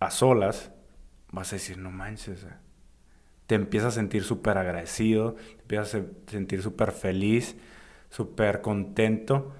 [0.00, 0.72] a solas,
[1.32, 2.48] vas a decir, no manches, eh".
[3.46, 7.56] te empiezas a sentir súper agradecido, te empiezas a se- sentir súper feliz,
[8.10, 9.52] súper contento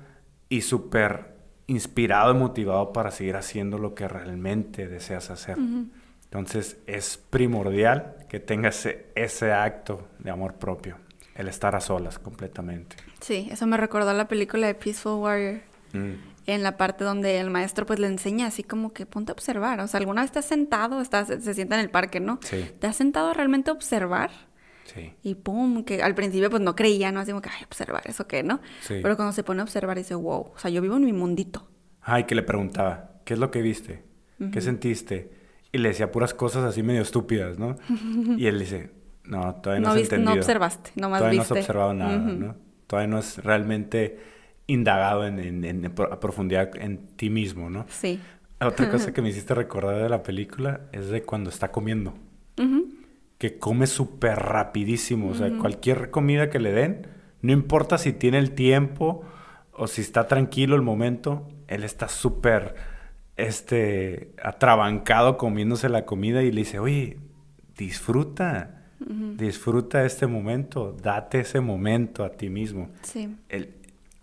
[0.48, 1.36] y súper
[1.66, 5.56] inspirado y motivado para seguir haciendo lo que realmente deseas hacer.
[6.31, 10.97] Entonces es primordial que tengas ese, acto de amor propio,
[11.35, 12.95] el estar a solas completamente.
[13.21, 15.61] Sí, eso me recordó la película de Peaceful Warrior.
[15.93, 16.12] Mm,
[16.47, 19.81] En la parte donde el maestro pues le enseña así como que ponte a observar.
[19.81, 21.01] O sea, ¿alguna vez has sentado?
[21.01, 22.38] Estás, se sienta en el parque, ¿no?
[22.43, 22.64] Sí.
[22.79, 24.31] ¿Te has sentado a realmente observar?
[24.85, 25.12] Sí.
[25.23, 27.21] Y pum, que al principio pues no creía, ¿no?
[27.21, 28.61] Así como que, ay, observar, ¿eso qué, no?
[28.83, 29.01] Sí.
[29.03, 31.69] Pero cuando se pone a observar dice, wow, o sea, yo vivo en mi mundito.
[32.03, 34.05] Ay, que le preguntaba, ¿qué es lo que viste?
[34.53, 35.39] ¿Qué sentiste?
[35.72, 37.76] Y le decía puras cosas así medio estúpidas, ¿no?
[38.37, 38.90] y él dice,
[39.24, 40.42] no, todavía no, No has viste- no entendido.
[40.42, 41.54] observaste, nomás Todavía no viste".
[41.59, 42.16] has observado nada.
[42.18, 42.56] ¿no?
[42.87, 44.18] Todavía no has realmente
[44.66, 47.87] indagado en, en- en profundidad en ti mismo, ¿no?
[47.88, 48.20] Sí.
[48.61, 52.14] Otra cosa que me hiciste recordar de la película es de cuando está comiendo.
[53.38, 55.30] Que come súper rapidísimo.
[55.30, 57.06] O sea, cualquier comida que le den,
[57.40, 59.22] no importa si tiene el tiempo
[59.72, 62.74] o si está tranquilo el momento, él está súper
[63.46, 67.18] este, atrabancado comiéndose la comida y le dice, oye,
[67.76, 68.83] disfruta,
[69.37, 72.90] disfruta este momento, date ese momento a ti mismo.
[73.03, 73.35] Sí.
[73.48, 73.74] El-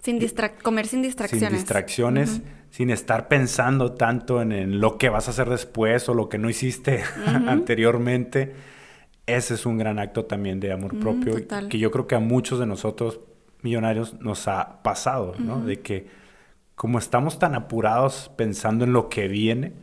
[0.03, 0.19] Sin
[0.61, 1.49] comer sin distracciones.
[1.49, 6.13] sin distracciones, sin estar pensando tanto en, en lo que vas a hacer después o
[6.13, 7.01] lo que no hiciste
[7.47, 8.53] anteriormente.
[9.25, 11.67] Ese es un gran acto también de amor propio total.
[11.67, 13.19] que yo creo que a muchos de nosotros
[13.61, 15.59] millonarios nos ha pasado, ¿no?
[15.65, 16.07] De que
[16.77, 19.73] como estamos tan apurados pensando en lo que viene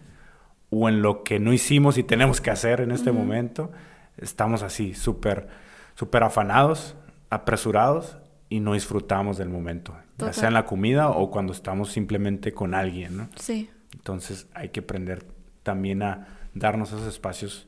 [0.70, 3.72] o en lo que no hicimos y tenemos que hacer en este momento,
[4.16, 5.48] estamos así súper
[5.96, 6.94] súper afanados,
[7.30, 8.16] apresurados
[8.48, 12.74] y no disfrutamos del momento, ya sea en la comida o cuando estamos simplemente con
[12.74, 13.28] alguien, ¿no?
[13.34, 13.68] Sí.
[13.92, 15.26] Entonces hay que aprender
[15.64, 17.66] también a darnos esos espacios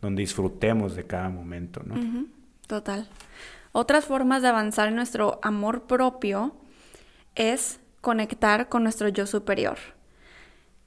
[0.00, 2.26] donde disfrutemos de cada momento, ¿no?
[2.66, 3.06] Total.
[3.72, 6.56] Otras formas de avanzar en nuestro amor propio
[7.34, 9.78] es conectar con nuestro yo superior.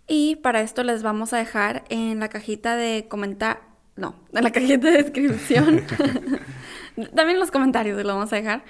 [0.07, 3.61] Y para esto les vamos a dejar en la cajita de comentar,
[3.95, 5.81] no, en la cajita de descripción,
[7.15, 8.63] también en los comentarios lo vamos a dejar,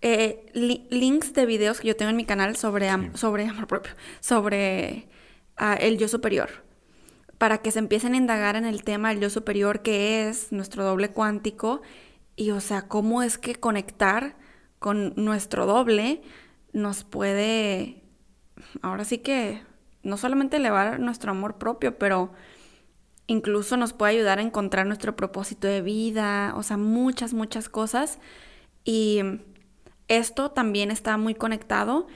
[0.00, 3.18] eh, li- links de videos que yo tengo en mi canal sobre, am- Sí.
[3.18, 5.08] sobre amor propio, sobre
[5.58, 6.48] ah, el yo superior
[7.36, 10.82] para que se empiecen a indagar en el tema del yo superior, que es nuestro
[10.84, 11.82] doble cuántico,
[12.34, 14.34] y o sea, cómo es que conectar
[14.80, 16.20] con nuestro doble
[16.72, 18.02] nos puede,
[18.82, 19.62] ahora sí que,
[20.02, 22.32] no solamente elevar nuestro amor propio, pero
[23.26, 28.18] incluso nos puede ayudar a encontrar nuestro propósito de vida, o sea, muchas, muchas cosas.
[28.84, 29.20] Y
[30.08, 32.06] esto también está muy conectado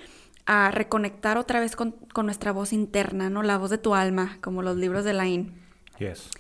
[0.47, 3.43] a reconectar otra vez con, con nuestra voz interna, ¿no?
[3.43, 5.55] La voz de tu alma, como los libros de Lain.
[5.99, 6.31] Yes.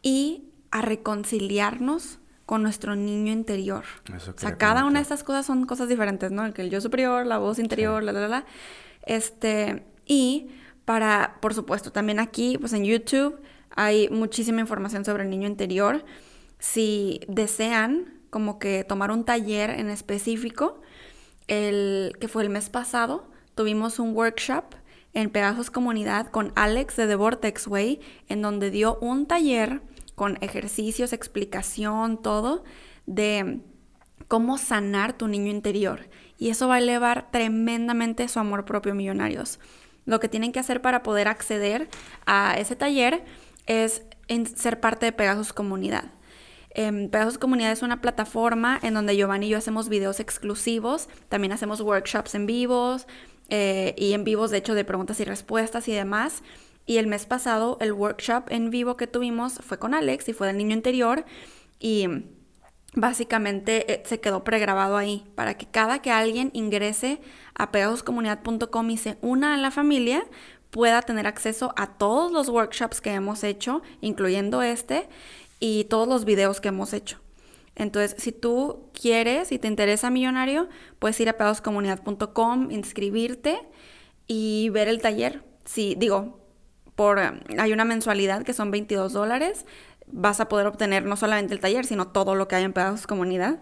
[0.00, 3.84] Y a reconciliarnos con nuestro niño interior.
[4.14, 6.44] Eso o sea, cada una de estas cosas son cosas diferentes, ¿no?
[6.44, 8.44] El que el yo superior, la voz interior, la, la, la.
[9.06, 10.48] Este, y
[10.84, 16.04] para, por supuesto, también aquí, pues en YouTube hay muchísima información sobre el niño interior.
[16.58, 20.80] Si desean como que tomar un taller en específico,
[21.48, 24.64] el que fue el mes pasado, tuvimos un workshop
[25.12, 29.80] en Pegasus Comunidad con Alex de The Vortex Way, en donde dio un taller
[30.14, 32.64] con ejercicios, explicación, todo,
[33.06, 33.60] de
[34.28, 36.08] cómo sanar tu niño interior.
[36.38, 39.60] Y eso va a elevar tremendamente su amor propio, millonarios.
[40.06, 41.88] Lo que tienen que hacer para poder acceder
[42.26, 43.24] a ese taller
[43.66, 46.12] es en ser parte de Pegasus Comunidad.
[46.70, 51.52] Em, Pegasus Comunidad es una plataforma en donde Giovanni y yo hacemos videos exclusivos, también
[51.52, 53.06] hacemos workshops en vivos
[53.48, 56.42] eh, y en vivos de hecho de preguntas y respuestas y demás.
[56.86, 60.46] Y el mes pasado el workshop en vivo que tuvimos fue con Alex y fue
[60.46, 61.24] del niño interior
[61.78, 62.08] y
[62.94, 67.20] básicamente eh, se quedó pregrabado ahí para que cada que alguien ingrese
[67.54, 70.24] a pegasuscomunidad.com y se una a la familia
[70.70, 75.08] pueda tener acceso a todos los workshops que hemos hecho, incluyendo este
[75.60, 77.20] y todos los videos que hemos hecho.
[77.76, 80.68] Entonces, si tú quieres y te interesa millonario,
[80.98, 83.60] puedes ir a pedoscomunidad.com, inscribirte
[84.26, 85.44] y ver el taller.
[85.64, 86.43] Si digo,
[86.94, 89.64] por eh, hay una mensualidad que son 22 dólares,
[90.06, 93.06] vas a poder obtener no solamente el taller, sino todo lo que hay en Pedazos
[93.06, 93.58] Comunidad.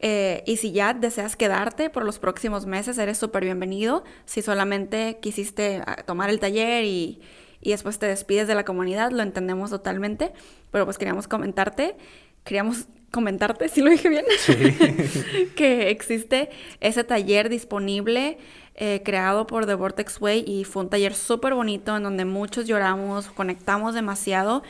[0.00, 4.04] Eh, y si ya deseas quedarte por los próximos meses, eres súper bienvenido.
[4.26, 7.20] Si solamente quisiste ah, tomar el taller y,
[7.60, 10.32] y después te despides de la comunidad, lo entendemos totalmente,
[10.70, 11.96] pero pues queríamos comentarte,
[12.44, 14.24] queríamos comentarte, si lo dije bien,
[15.56, 16.50] que existe
[16.80, 18.38] ese taller disponible
[18.74, 22.66] eh, creado por The Vortex Way y fue un taller súper bonito en donde muchos
[22.66, 24.62] lloramos, conectamos demasiado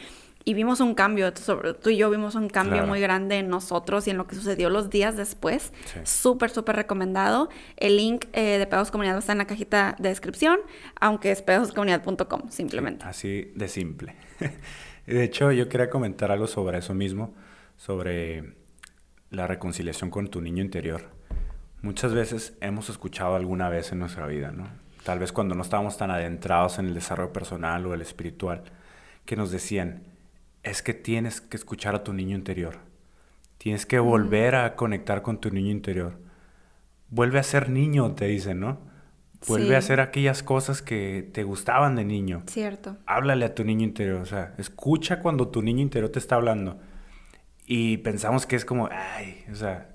[0.44, 4.10] y vimos un cambio, tú y yo vimos un cambio muy grande en nosotros y
[4.10, 5.72] en lo que sucedió los días después.
[6.02, 7.48] Súper, súper recomendado.
[7.78, 10.58] El link eh, de Pedagogos Comunidad está en la cajita de descripción,
[11.00, 13.06] aunque es pedagogoscomunidad.com simplemente.
[13.06, 14.16] así de simple.
[15.06, 17.34] de hecho, yo quería comentar algo sobre eso mismo,
[17.78, 18.52] sobre
[19.30, 21.08] la reconciliación con tu niño interior.
[21.84, 24.68] Muchas veces hemos escuchado alguna vez en nuestra vida, ¿no?
[25.02, 28.62] Tal vez cuando no estábamos tan adentrados en el desarrollo personal o el espiritual,
[29.26, 30.02] que nos decían,
[30.62, 32.78] es que tienes que escuchar a tu niño interior.
[33.58, 36.18] Tienes que volver a conectar con tu niño interior.
[37.10, 38.78] Vuelve a ser niño, te dicen, ¿no?
[39.46, 42.44] Vuelve a hacer aquellas cosas que te gustaban de niño.
[42.46, 42.96] Cierto.
[43.04, 46.80] Háblale a tu niño interior, o sea, escucha cuando tu niño interior te está hablando.
[47.66, 49.93] Y pensamos que es como, ay, o sea,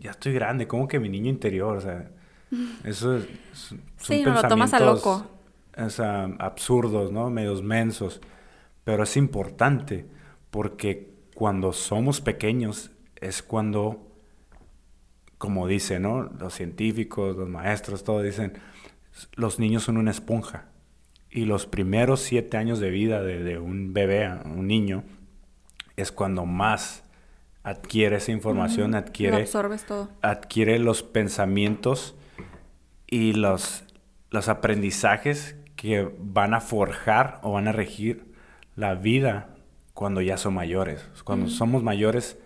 [0.00, 2.10] ya estoy grande, como que mi niño interior, o sea,
[2.84, 3.28] eso es...
[3.98, 5.26] sí, no lo tomas a loco.
[5.76, 7.30] O sea, absurdos, ¿no?
[7.30, 8.20] Medios mensos.
[8.84, 10.06] Pero es importante
[10.50, 14.06] porque cuando somos pequeños es cuando,
[15.38, 16.24] como dicen, ¿no?
[16.24, 18.54] Los científicos, los maestros, todos dicen,
[19.34, 20.66] los niños son una esponja.
[21.30, 25.04] Y los primeros siete años de vida de, un bebé, un niño,
[25.96, 27.04] es cuando más
[27.62, 30.08] adquiere esa información, adquiere, absorbes todo.
[30.22, 32.14] adquiere los pensamientos
[33.06, 33.84] y los,
[34.30, 38.32] los aprendizajes que van a forjar o van a regir
[38.76, 39.54] la vida
[39.94, 41.04] cuando ya son mayores.
[41.24, 42.38] Cuando somos mayores,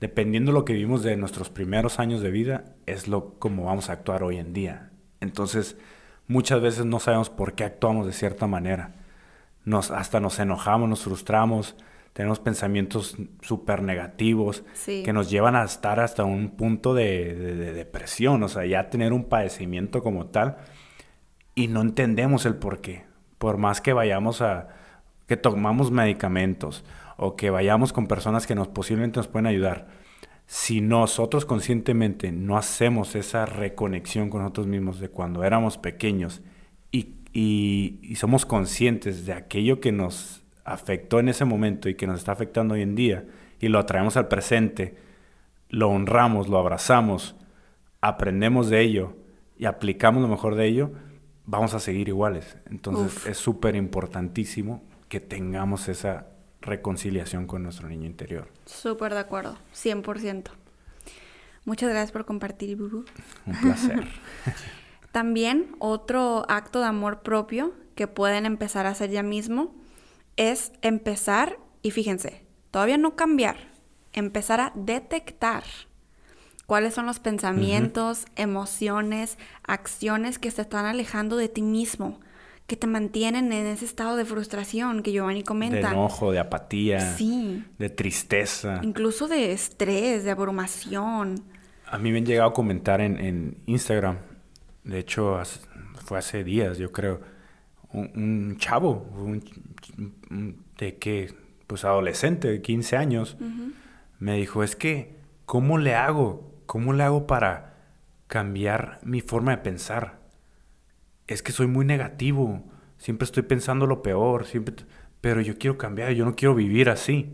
[0.00, 3.90] dependiendo de lo que vivimos de nuestros primeros años de vida, es lo como vamos
[3.90, 4.90] a actuar hoy en día.
[5.20, 5.76] Entonces,
[6.28, 8.94] muchas veces no sabemos por qué actuamos de cierta manera.
[9.64, 11.76] Nos, hasta nos enojamos, nos frustramos,
[12.20, 18.42] tenemos pensamientos súper negativos que nos llevan a estar hasta un punto de, de, depresión,
[18.42, 20.58] o sea, ya tener un padecimiento como tal
[21.54, 23.06] y no entendemos el por qué.
[23.38, 24.68] Por más que vayamos a,
[25.28, 26.84] que tomamos medicamentos
[27.16, 29.88] o que vayamos con personas que nos posiblemente nos pueden ayudar,
[30.44, 36.42] si nosotros conscientemente no hacemos esa reconexión con nosotros mismos de cuando éramos pequeños
[36.92, 40.39] y, y, somos conscientes de aquello que nos
[40.70, 43.24] afectó en ese momento y que nos está afectando hoy en día
[43.58, 44.96] y lo atraemos al presente,
[45.68, 47.34] lo honramos, lo abrazamos,
[48.00, 49.16] aprendemos de ello
[49.58, 50.92] y aplicamos lo mejor de ello,
[51.44, 52.56] vamos a seguir iguales.
[52.70, 56.28] Entonces es súper importantísimo que tengamos esa
[56.60, 58.48] reconciliación con nuestro niño interior.
[58.64, 60.50] Súper de acuerdo, 100%.
[61.64, 63.04] Muchas gracias por compartir, Bubu.
[63.46, 64.06] Un placer.
[65.12, 69.74] También otro acto de amor propio que pueden empezar a hacer ya mismo
[70.40, 73.56] es empezar, y fíjense, todavía no cambiar,
[74.14, 75.64] empezar a detectar
[76.64, 82.20] cuáles son los pensamientos, emociones, acciones que se están alejando de ti mismo
[82.66, 85.88] que te mantienen en ese estado de frustración que Giovanni comenta.
[85.88, 87.64] De enojo, de apatía, sí.
[87.80, 88.78] de tristeza.
[88.84, 91.42] Incluso de estrés, de abrumación.
[91.84, 94.18] A mí me han llegado a comentar en, Instagram,
[94.84, 95.42] de hecho
[96.04, 97.20] fue hace días yo creo,
[97.92, 99.06] un, chavo,
[100.78, 101.34] de que,
[101.66, 103.36] pues adolescente, de 15 años,
[104.18, 105.16] me dijo, es que,
[105.46, 106.52] ¿cómo le hago?
[106.66, 107.74] ¿Cómo le hago para
[108.26, 110.20] cambiar mi forma de pensar?
[111.30, 112.64] es que soy muy negativo,
[112.98, 114.74] siempre estoy pensando lo peor, siempre,
[115.20, 117.32] pero yo quiero cambiar, yo no quiero vivir así.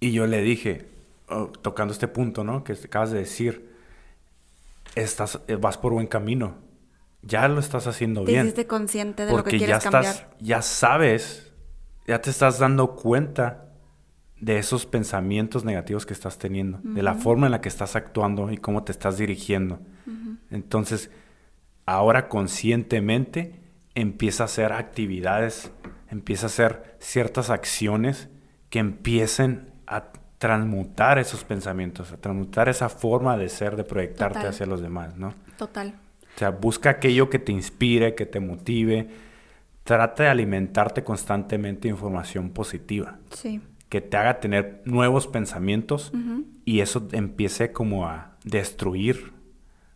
[0.00, 0.88] Y yo le dije,
[1.28, 2.64] oh, tocando este punto, ¿no?
[2.64, 3.70] Que acabas de decir,
[4.94, 6.54] estás, eh, vas por buen camino,
[7.26, 8.46] ya lo estás haciendo te bien.
[8.46, 11.52] Hiciste consciente de lo que quieres ya estás, ya sabes,
[12.06, 13.64] ya te estás dando cuenta
[14.40, 18.50] de esos pensamientos negativos que estás teniendo, de la forma en la que estás actuando
[18.52, 19.80] y cómo te estás dirigiendo.
[20.50, 21.10] Entonces,
[21.86, 23.60] ahora conscientemente
[23.94, 25.72] empieza a hacer actividades,
[26.10, 28.28] empieza a hacer ciertas acciones
[28.68, 34.66] que empiecen a transmutar esos pensamientos, a transmutar esa forma de ser, de proyectarte hacia
[34.66, 35.32] los demás, ¿no?
[35.56, 35.94] Total.
[36.34, 39.08] O sea, busca aquello que te inspire, que te motive.
[39.84, 43.18] Trata de alimentarte constantemente de información positiva.
[43.30, 43.60] Sí.
[43.88, 46.12] Que te haga tener nuevos pensamientos
[46.64, 49.32] y eso empiece como a destruir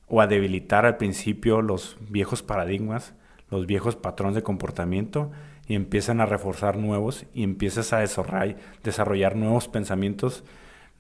[0.07, 3.15] o a debilitar al principio los viejos paradigmas,
[3.51, 5.33] los viejos patrones de comportamiento
[5.67, 10.45] y empiezan a reforzar nuevos y empiezas a desarrollar, desarrollar nuevos pensamientos,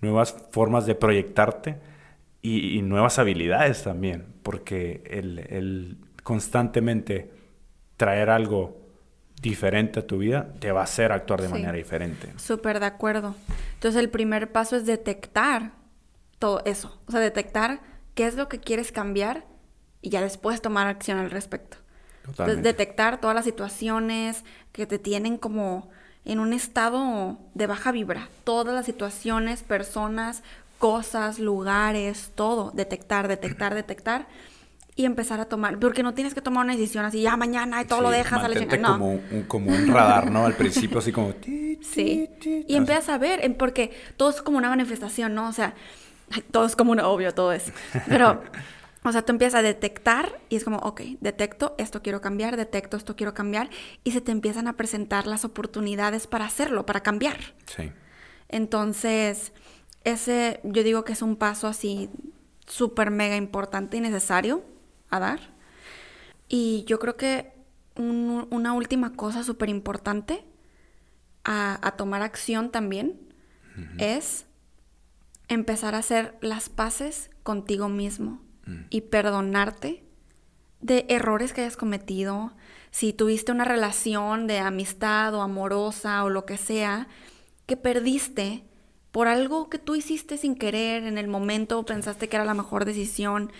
[0.00, 1.76] nuevas formas de proyectarte
[2.42, 7.30] y, nuevas habilidades también, porque el, constantemente
[7.96, 8.76] traer algo
[9.42, 11.52] diferente a tu vida, te va a hacer actuar de Sí.
[11.52, 12.32] manera diferente.
[12.36, 13.34] Súper de acuerdo.
[13.74, 15.72] Entonces el primer paso es detectar
[16.38, 17.00] todo eso.
[17.06, 17.80] O sea, detectar
[18.14, 19.44] qué es lo que quieres cambiar
[20.02, 21.78] y ya después tomar acción al respecto.
[22.26, 25.88] Entonces, detectar todas las situaciones que te tienen como
[26.24, 28.28] en un estado de baja vibra.
[28.44, 30.42] Todas las situaciones, personas,
[30.78, 32.70] cosas, lugares, todo.
[32.72, 34.28] Detectar, detectar, detectar.
[34.96, 35.78] Y empezar a tomar.
[35.78, 38.42] Porque no tienes que tomar una decisión así, ya mañana y todo lo Sí, dejas
[38.42, 38.78] a la chingada.
[38.78, 38.92] No.
[38.94, 40.44] como, un, como un radar, ¿no?
[40.44, 41.34] Al principio así como...
[41.34, 42.30] ti, ti, Sí.
[42.40, 45.48] ti, Y empiezas a ver, porque todo es como una manifestación, ¿no?
[45.48, 45.74] O sea,
[46.50, 47.72] todo es como un obvio, todo es.
[48.08, 48.42] Pero,
[49.04, 52.96] o sea, tú empiezas a detectar y es como, ok, detecto, esto quiero cambiar, detecto,
[52.96, 53.70] esto quiero cambiar,
[54.02, 57.38] y se te empiezan a presentar las oportunidades para hacerlo, para cambiar.
[57.66, 57.92] Sí.
[58.48, 59.52] Entonces,
[60.04, 62.08] ese yo digo que es un paso así
[62.66, 64.62] súper mega importante y necesario
[65.10, 65.40] a dar.
[66.48, 67.52] Y yo creo que
[67.96, 70.44] un- una última cosa súper importante
[71.44, 73.18] a, a tomar acción también
[73.98, 74.44] es
[75.48, 78.42] empezar a hacer las paces contigo mismo
[78.90, 80.04] y perdonarte
[80.80, 82.52] de errores que hayas cometido.
[82.90, 87.08] Si tuviste una relación de amistad o amorosa o lo que sea,
[87.66, 88.64] que perdiste
[89.12, 92.84] por algo que tú hiciste sin querer en el momento, pensaste que era la mejor
[92.84, 93.52] decisión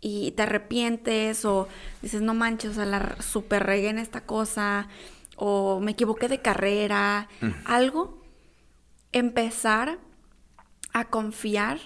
[0.00, 1.68] y te arrepientes o
[2.02, 4.88] dices, no manches, o sea, la super regué en esta cosa
[5.36, 7.28] o me equivoqué de carrera,
[7.64, 8.22] algo,
[9.12, 9.98] empezar
[10.92, 11.78] a confiar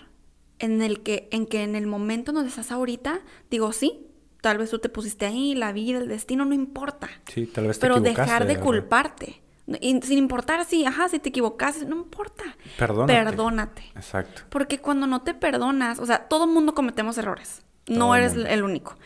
[0.59, 4.07] en el que en que en el momento donde estás ahorita, digo, sí,
[4.41, 7.11] tal vez tú te pusiste ahí, la vida, el destino, no importa.
[7.27, 8.65] Sí, tal vez te Pero dejar de ¿verdad?
[8.65, 9.41] culparte.
[9.81, 12.45] Y sin importar si, ajá, si te equivocaste, no importa.
[12.79, 13.13] Perdónate.
[13.13, 13.83] Perdónate.
[13.95, 14.43] Exacto.
[14.49, 17.63] Porque cuando no te perdonas, o sea, todo mundo cometemos errores.
[17.85, 18.49] Todo no eres mundo.
[18.49, 18.97] el único.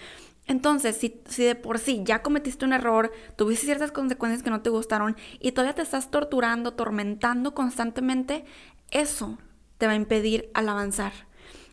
[0.46, 4.60] Entonces, si, si de por sí ya cometiste un error, tuviste ciertas consecuencias que no
[4.60, 8.44] te gustaron y todavía te estás torturando, tormentando constantemente,
[8.90, 9.38] eso
[9.78, 11.12] te va a impedir al avanzar.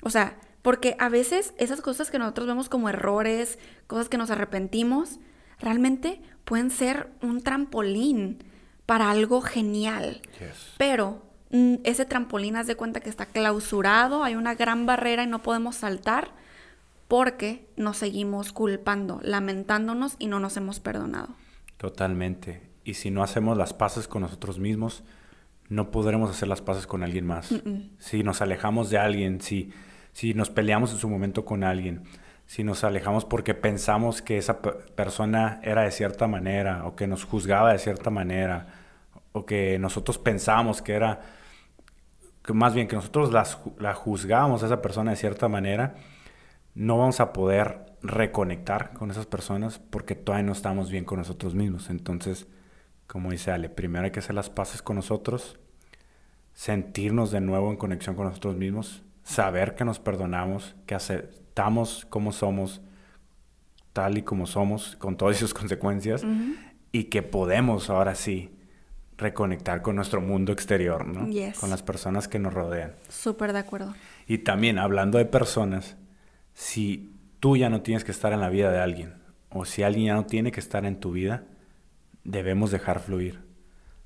[0.04, 4.32] O sea, porque a veces esas cosas que nosotros vemos como errores, cosas que nos
[4.32, 5.20] arrepentimos,
[5.60, 8.44] realmente pueden ser un trampolín
[8.86, 10.22] para algo genial.
[10.40, 10.74] Yes.
[10.78, 15.28] Pero mm, ese trampolín, haz de cuenta que está clausurado, hay una gran barrera y
[15.28, 16.32] no podemos saltar
[17.08, 21.36] porque nos seguimos culpando, lamentándonos y no nos hemos perdonado.
[21.78, 22.62] Totalmente.
[22.86, 25.04] Y si no hacemos las paces con nosotros mismos,
[25.68, 27.54] no podremos hacer las paces con alguien más.
[28.00, 29.72] Si nos alejamos de alguien, si,
[30.14, 32.04] si nos peleamos en su momento con alguien,
[32.52, 37.08] si nos alejamos porque pensamos que esa pe- persona era de cierta manera o que
[37.08, 38.68] nos juzgaba de cierta manera
[39.32, 41.22] o que nosotros pensábamos que era,
[42.44, 45.96] que más bien que nosotros ju- la juzgábamos a esa persona de cierta manera,
[46.76, 51.56] no vamos a poder reconectar con esas personas porque todavía no estamos bien con nosotros
[51.56, 51.90] mismos.
[51.90, 52.48] Entonces,
[53.08, 55.58] como dice Ale, primero hay que hacer las paces con nosotros,
[56.54, 60.96] sentirnos de nuevo en conexión con nosotros mismos, saber que nos perdonamos, que
[61.52, 62.82] aceptamos como somos,
[63.92, 66.24] tal y como somos, con todas sus consecuencias,
[66.94, 68.52] y que podemos ahora sí
[69.18, 71.28] reconectar con nuestro mundo exterior, ¿no?
[71.28, 71.60] Yes.
[71.60, 72.94] Con las personas que nos rodean.
[73.10, 73.94] Súper de acuerdo.
[74.28, 75.98] Y también hablando de personas,
[76.54, 79.16] si tú ya no tienes que estar en la vida de alguien,
[79.50, 81.44] o si alguien ya no tiene que estar en tu vida,
[82.24, 83.42] debemos dejar fluir.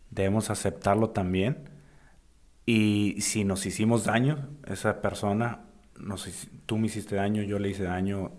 [0.10, 1.70] Debemos aceptarlo también.
[2.66, 5.64] Y si nos hicimos daño, esa persona,
[5.98, 8.32] nos, hici- tú me hiciste daño, yo le hice daño,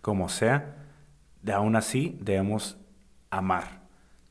[0.00, 0.76] como sea,
[1.42, 2.78] de aún así debemos
[3.30, 3.80] amar.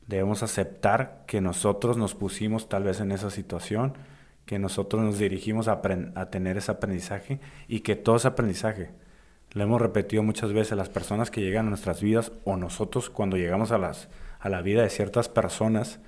[0.06, 3.94] Debemos aceptar que nosotros nos pusimos tal vez en esa situación,
[4.44, 5.80] que nosotros nos dirigimos a,
[6.14, 8.90] a tener ese aprendizaje y que todo ese aprendizaje,
[9.52, 13.36] lo hemos repetido muchas veces, las personas que llegan a nuestras vidas o nosotros cuando
[13.36, 14.08] llegamos a, las,
[14.40, 16.00] a la vida de ciertas personas,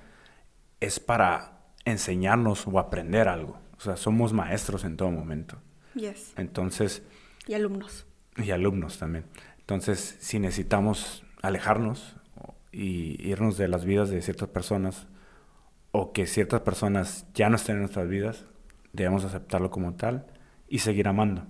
[0.81, 3.57] es para enseñarnos o aprender algo.
[3.77, 5.57] O sea, somos maestros en todo momento.
[5.95, 6.33] Yes.
[6.37, 7.03] Entonces,
[7.47, 8.05] Y alumnos.
[8.37, 9.25] y alumnos también.
[9.59, 12.15] Entonces, si necesitamos alejarnos
[12.71, 15.07] y irnos de las vidas de ciertas personas
[15.91, 18.45] o que ciertas personas ya no estén en nuestras vidas,
[18.93, 20.25] debemos aceptarlo como tal
[20.67, 21.45] y seguir amando.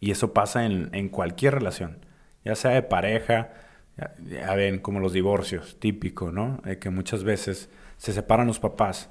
[0.00, 2.04] Y eso pasa en, en cualquier relación,
[2.44, 3.52] ya sea de pareja,
[3.96, 6.60] ya, ya ven como los divorcios, típico, ¿no?
[6.80, 9.10] Que muchas veces se separan los papás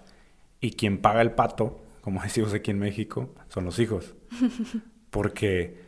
[0.59, 4.15] y quien paga el pato, como decimos aquí en México, son los hijos.
[5.09, 5.81] Porque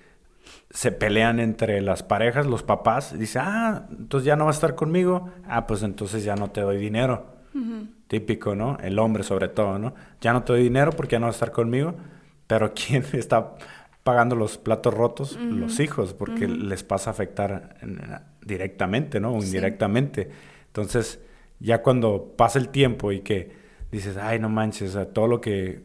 [0.70, 4.76] se pelean entre las parejas, los papás, dice, ah, entonces ya no vas a estar
[4.76, 7.34] conmigo, ah, pues entonces ya no te doy dinero.
[8.08, 8.78] Típico, ¿no?
[8.84, 9.96] El hombre sobre todo, ¿no?
[10.22, 11.96] Ya no te doy dinero porque ya no vas a estar conmigo,
[12.48, 13.56] pero ¿quién está
[14.04, 15.40] pagando los platos rotos?
[15.50, 18.00] Los hijos, porque les pasa a afectar en-
[18.46, 19.34] directamente, ¿no?
[19.34, 19.48] O Sí.
[19.48, 20.30] indirectamente.
[20.68, 21.20] Entonces,
[21.60, 23.54] ya cuando pasa el tiempo y que
[23.92, 25.82] dices, ay, no manches, todo lo que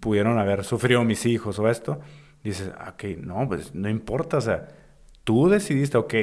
[0.00, 2.00] pudieron haber sufrido mis hijos o esto,
[2.42, 4.68] dices, ok, no, pues no importa, o sea,
[5.24, 6.14] tú decidiste, ok,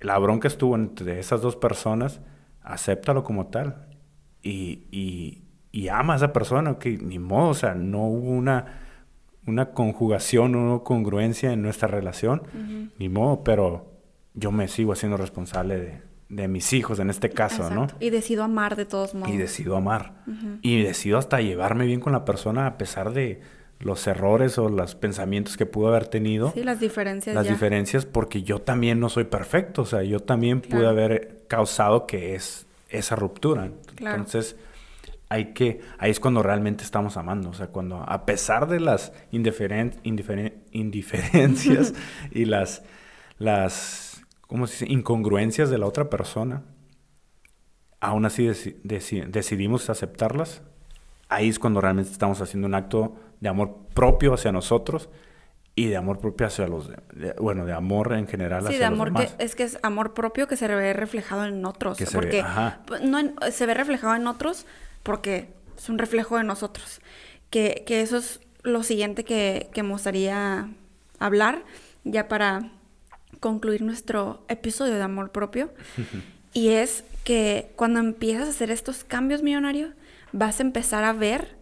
[0.00, 2.20] la bronca estuvo entre esas dos personas,
[2.62, 3.86] acéptalo como tal
[4.42, 8.80] y, y, y ama a esa persona, ok, ni modo, o sea, no hubo una,
[9.46, 12.42] una conjugación, una congruencia en nuestra relación,
[12.98, 13.92] ni modo, pero
[14.34, 17.88] yo me sigo haciendo responsable de, de mis hijos en este caso, ¿no?
[18.00, 19.28] Y decido amar de todos modos.
[19.28, 20.24] Y decido amar.
[20.62, 23.40] Y decido hasta llevarme bien con la persona a pesar de
[23.80, 26.52] los errores o los pensamientos que pudo haber tenido.
[26.52, 27.34] Sí, las diferencias.
[27.34, 32.06] Las diferencias porque yo también no soy perfecto, o sea, yo también pude haber causado
[32.06, 33.70] que es esa ruptura.
[33.98, 34.56] Entonces,
[35.28, 39.12] hay que, ahí es cuando realmente estamos amando, o sea, cuando a pesar de las
[39.32, 39.94] indiferen,
[40.72, 41.92] indiferencias
[42.30, 42.82] y las,
[43.38, 44.11] las,
[44.52, 44.92] ¿cómo se dice?
[44.92, 46.62] Incongruencias de la otra persona,
[48.00, 48.46] aún así
[48.84, 50.60] decidimos aceptarlas,
[51.30, 55.08] ahí es cuando realmente estamos haciendo un acto de amor propio hacia nosotros
[55.74, 56.90] y de amor propio hacia los
[57.40, 60.58] bueno de amor en general sí, de amor que es que es amor propio que
[60.58, 63.18] se ve reflejado en otros que se porque ve, no
[63.50, 64.66] se ve reflejado en otros
[65.02, 67.00] porque es un reflejo de nosotros.
[67.50, 70.68] Que, que eso es lo siguiente que, que me gustaría
[71.18, 71.64] hablar
[72.04, 72.70] ya para
[73.42, 75.74] concluir nuestro episodio de amor propio
[76.54, 79.90] y es que cuando empiezas a hacer estos cambios millonarios
[80.30, 81.56] vas a empezar a ver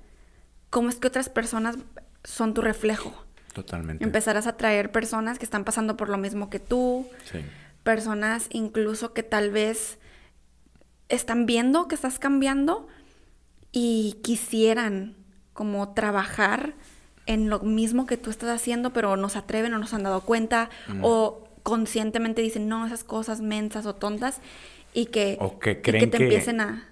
[0.68, 1.76] cómo es que otras personas
[2.22, 3.24] son tu reflejo.
[3.54, 4.04] Totalmente.
[4.04, 7.08] Empezarás a traer personas que están pasando por lo mismo que tú.
[7.24, 7.40] Sí.
[7.82, 9.98] Personas incluso que tal vez
[11.08, 12.86] están viendo que estás cambiando
[13.72, 15.16] y quisieran
[15.54, 16.74] como trabajar
[17.26, 20.02] en lo mismo que tú estás haciendo, pero no se atreven o no se han
[20.02, 20.70] dado cuenta
[21.02, 24.40] o conscientemente dicen, no, esas cosas mensas o tontas
[24.92, 26.88] y que, que, creen que te empiecen a...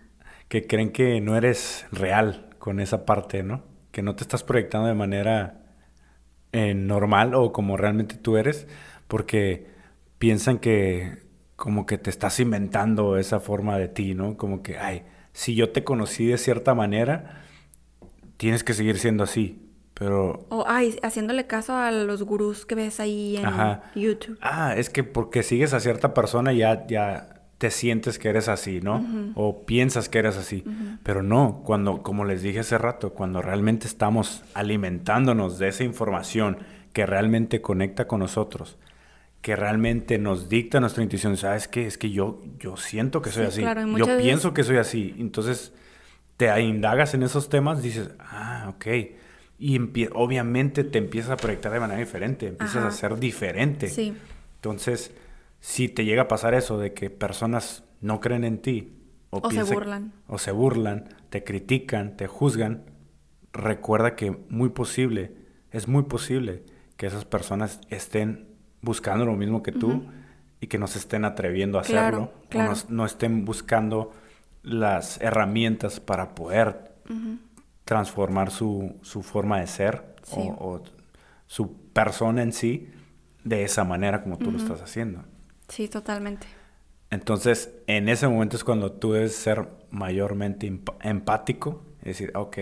[0.48, 3.64] Que creen que no eres real con esa parte, ¿no?
[3.90, 5.62] Que no te estás proyectando de manera
[6.52, 8.66] eh, normal o como realmente tú eres,
[9.06, 9.66] porque
[10.18, 14.36] piensan que como que te estás inventando esa forma de ti, ¿no?
[14.36, 15.02] Como que, ay,
[15.32, 17.42] si yo te conocí de cierta manera,
[18.36, 19.67] tienes que seguir siendo así.
[19.98, 20.46] Pero...
[20.48, 24.38] O, ay, haciéndole caso a los gurús que ves ahí en YouTube.
[24.40, 28.80] Ah, es que porque sigues a cierta persona ya, ya te sientes que eres así,
[28.80, 29.04] ¿no?
[29.34, 30.64] O piensas que eres así.
[31.02, 36.58] Pero no, cuando, como les dije hace rato, cuando realmente estamos alimentándonos de esa información
[36.92, 38.78] que realmente conecta con nosotros,
[39.42, 41.86] que realmente nos dicta nuestra intuición, ¿sabes qué?
[41.86, 43.62] Es que yo, yo siento que soy así.
[43.96, 45.16] yo pienso que soy así.
[45.18, 45.72] Entonces,
[46.36, 48.86] te indagas en esos temas, dices, ah, ok.
[49.58, 49.80] Y
[50.12, 53.88] obviamente te empiezas a proyectar de manera diferente, empiezas a ser diferente.
[53.88, 54.14] Sí.
[54.56, 55.12] Entonces,
[55.60, 58.92] si te llega a pasar eso de que personas no creen en ti
[59.30, 60.12] o, se burlan.
[60.26, 62.84] o se burlan, te critican, te juzgan,
[63.52, 65.34] recuerda que muy posible,
[65.70, 66.62] es muy posible
[66.96, 68.48] que esas personas estén
[68.80, 70.04] buscando lo mismo que tú
[70.60, 74.12] y que no se estén atreviendo a hacerlo o no, estén buscando
[74.62, 76.92] las herramientas para poder
[77.88, 80.82] transformar su, su, forma de ser o,
[81.46, 82.90] su persona en sí
[83.44, 85.24] de esa manera como tú lo estás haciendo.
[85.68, 86.46] Sí, totalmente.
[87.08, 90.70] Entonces, en ese momento es cuando tú debes ser mayormente
[91.00, 92.58] empático, es decir, ok,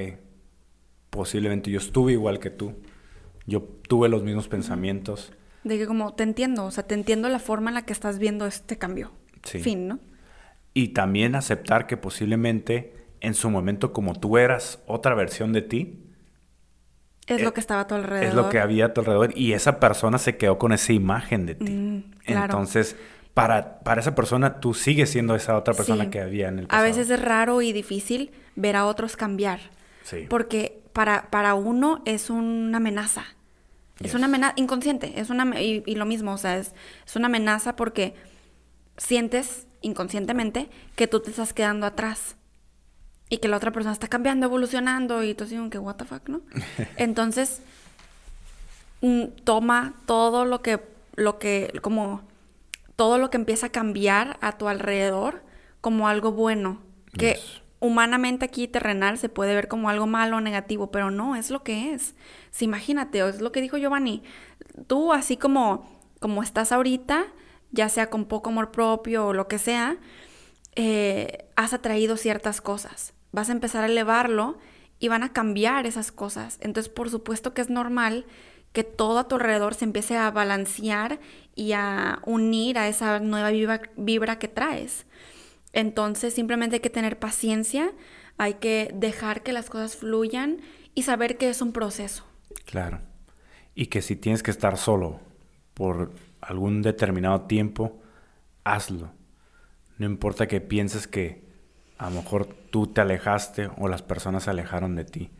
[1.11, 2.75] posiblemente yo estuve igual que tú,
[3.47, 5.33] yo tuve los mismos pensamientos.
[5.65, 8.21] De que como te entiendo, o sea, te entiendo la forma en la que estás
[8.21, 9.11] viendo este cambio.
[9.43, 9.59] Sí.
[9.59, 9.99] Fin, ¿no?
[10.73, 16.07] Y también aceptar que posiblemente en su momento como tú eras otra versión de ti,
[17.27, 18.25] es lo eh, que estaba a tu alrededor.
[18.29, 21.47] Es lo que había a tu alrededor y esa persona se quedó con esa imagen
[21.47, 21.73] de ti.
[21.73, 22.97] Mm, Entonces,
[23.35, 26.83] para, para esa persona, tú sigues siendo esa otra persona que había en el pasado.
[26.83, 29.61] A veces es raro y difícil ver a otros cambiar.
[30.05, 30.27] Sí.
[30.29, 33.25] Porque para, para uno es una amenaza.
[34.01, 35.19] Es una amenaza inconsciente.
[35.21, 36.75] Es una, y, y, lo mismo, o sea, es,
[37.07, 38.15] es una amenaza porque
[38.99, 42.36] sientes inconscientemente que tú te estás quedando atrás
[43.29, 46.29] y que la otra persona está cambiando, evolucionando y tú así que what the fuck,
[46.29, 46.43] ¿no?
[46.97, 47.61] Entonces
[49.01, 50.81] mm, toma todo lo que
[51.17, 52.23] lo que como
[52.95, 55.43] todo lo que empieza a cambiar a tu alrededor
[55.81, 56.81] como algo bueno,
[57.19, 57.39] que
[57.81, 61.63] humanamente aquí terrenal se puede ver como algo malo o negativo, pero no, es lo
[61.63, 62.15] que es.
[62.51, 64.23] Si imagínate, o es lo que dijo Giovanni,
[64.87, 65.89] tú así como
[66.21, 67.27] como estás ahorita,
[67.73, 69.99] ya sea con poco amor propio o lo que sea,
[70.75, 74.57] eh, has atraído ciertas cosas vas a empezar a elevarlo
[74.99, 76.57] y van a cambiar esas cosas.
[76.63, 78.25] Entonces, por supuesto que es normal
[78.73, 81.21] que todo a tu alrededor se empiece a balancear
[81.55, 83.51] y a unir a esa nueva
[83.97, 85.05] vibra, que traes.
[85.75, 87.93] Entonces simplemente hay que tener paciencia,
[88.39, 90.63] hay que dejar que las cosas fluyan
[90.95, 92.25] y saber que es un proceso.
[92.65, 93.01] Claro.
[93.75, 95.21] Y que si tienes que estar solo
[95.75, 98.01] por algún determinado tiempo,
[98.65, 99.13] hazlo.
[99.99, 101.46] No importa que pienses que
[101.99, 105.31] a lo mejor tú te alejaste o las personas se alejaron de ti.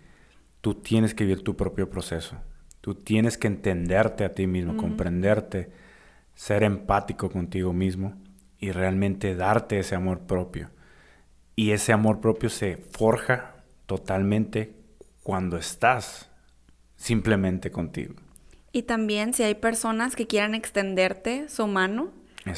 [0.61, 2.37] Tú tienes que vivir tu propio proceso.
[2.81, 5.71] Tú tienes que entenderte a ti mismo, comprenderte,
[6.35, 8.15] ser empático contigo mismo
[8.59, 10.71] y realmente darte ese amor propio.
[11.57, 14.75] Y ese amor propio se forja totalmente
[15.23, 16.31] cuando estás
[16.97, 18.15] simplemente contigo.
[18.73, 22.13] Y también si hay personas que quieran extenderte su mano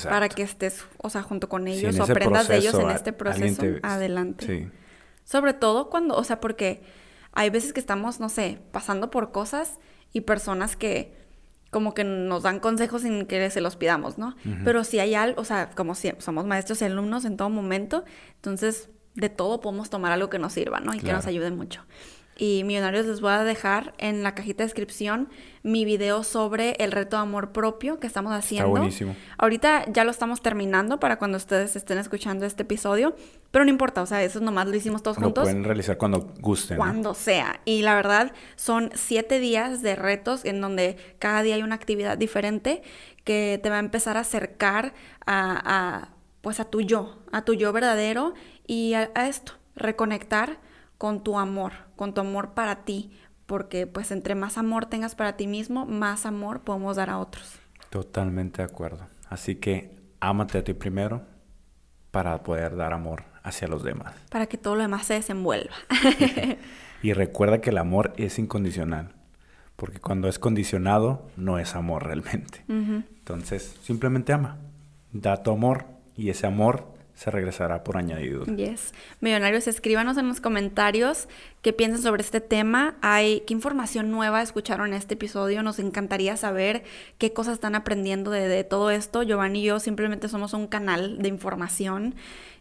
[0.05, 3.63] para que estés, o sea, junto con ellos o aprendas de ellos en este proceso,
[3.83, 4.47] adelante.
[4.47, 4.71] Sí.
[5.25, 6.83] Sobre todo cuando, o sea, porque
[7.33, 9.79] hay veces que estamos, no sé, pasando por cosas
[10.13, 11.17] y personas que
[11.71, 14.35] como que nos dan consejos sin que se los pidamos, ¿no?
[14.65, 18.05] Pero si hay algo, o sea, como si somos maestros y alumnos en todo momento,
[18.37, 20.95] entonces de todo podemos tomar algo que nos sirva, ¿no?
[20.95, 21.85] Y que nos ayude mucho
[22.39, 25.29] y millonarios les voy a dejar en la cajita de descripción
[25.65, 28.69] mi video sobre el reto de amor propio que estamos haciendo.
[28.69, 29.17] Está buenísimo.
[29.37, 33.17] Ahorita ya lo estamos terminando para cuando ustedes estén escuchando este episodio,
[33.51, 35.45] pero no importa, o sea, eso nomás lo hicimos todos juntos.
[35.45, 36.77] Lo pueden realizar cuando gusten.
[36.77, 37.61] Cuando sea.
[37.65, 42.17] Y la verdad, son siete días de retos en donde cada día hay una actividad
[42.17, 42.83] diferente
[43.25, 44.95] que te va a empezar a acercar
[45.27, 46.11] a,
[46.41, 48.35] pues a tu yo, a tu yo verdadero
[48.67, 50.68] y a esto, reconectar
[50.99, 53.13] con tu amor, con tu amor para ti,
[53.47, 57.55] porque pues entre más amor tengas para ti mismo, más amor podemos dar a otros.
[57.89, 59.07] Totalmente de acuerdo.
[59.31, 61.23] Así que ámate a ti primero
[62.11, 64.15] para poder dar amor hacia los demás.
[64.31, 65.75] Para que todo lo demás se desenvuelva.
[67.03, 69.13] y recuerda que el amor es incondicional,
[69.77, 72.65] porque cuando es condicionado no es amor realmente.
[72.69, 74.57] Entonces, simplemente ama,
[75.13, 75.87] da tu amor
[76.17, 78.45] y ese amor se regresará por añadido.
[78.45, 78.93] Yes.
[79.21, 81.27] Millonarios, escríbanos en los comentarios
[81.63, 82.95] qué piensan sobre este tema.
[83.01, 85.65] Hay qué información nueva escucharon en este episodio.
[85.65, 86.85] Nos encantaría saber
[87.19, 89.25] qué cosas están aprendiendo de, todo esto.
[89.25, 92.15] Giovanni y yo simplemente somos un canal de información.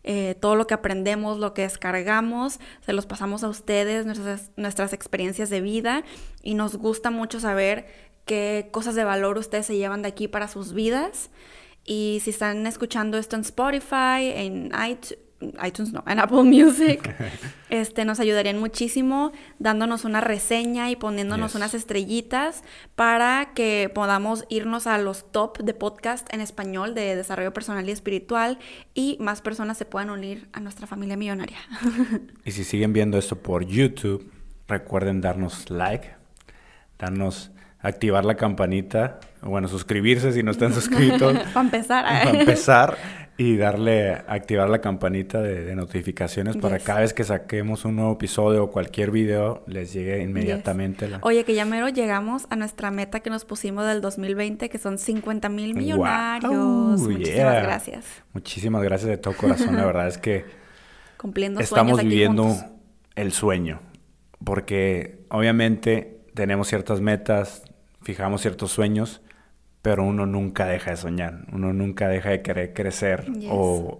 [0.03, 4.91] Eh, todo lo que aprendemos, lo que descargamos, se los pasamos a ustedes, nuestras, nuestras
[4.91, 6.03] experiencias de vida
[6.41, 7.85] y nos gusta mucho saber
[8.25, 11.29] qué cosas de valor ustedes se llevan de aquí para sus vidas.
[11.87, 14.71] Y si están escuchando esto en Spotify, en
[15.65, 17.15] iTunes, no, en Apple Music,
[17.69, 22.63] este, nos ayudarían muchísimo dándonos una reseña y poniéndonos unas estrellitas
[22.95, 27.91] para que podamos irnos a los top de podcast en español de desarrollo personal y
[27.91, 28.59] espiritual
[28.93, 31.57] y más personas se puedan unir a nuestra familia millonaria.
[32.43, 34.29] y si siguen viendo esto por YouTube,
[34.67, 36.09] recuerden darnos like,
[36.99, 41.37] darnos activar la campanita, bueno, suscribirse si no están suscritos.
[41.53, 42.05] Para empezar.
[42.05, 42.97] Para empezar
[43.37, 48.63] y darle, activar la campanita de, notificaciones para cada vez que saquemos un nuevo episodio
[48.63, 51.07] o cualquier video les llegue inmediatamente.
[51.07, 51.19] La...
[51.21, 54.97] Oye, que ya mero llegamos a nuestra meta que nos pusimos del 2020, que son
[54.97, 56.99] 50 mil millonarios.
[56.99, 58.05] Muchísimas gracias.
[58.33, 59.75] Muchísimas gracias de todo corazón.
[59.75, 60.45] la verdad es que
[61.17, 62.55] Cumpliendo estamos viviendo
[63.15, 63.81] el sueño,
[64.43, 67.63] porque obviamente tenemos ciertas metas,
[68.07, 69.21] fijamos ciertos sueños,
[69.81, 73.99] pero uno nunca deja de soñar, uno nunca deja de querer crecer o,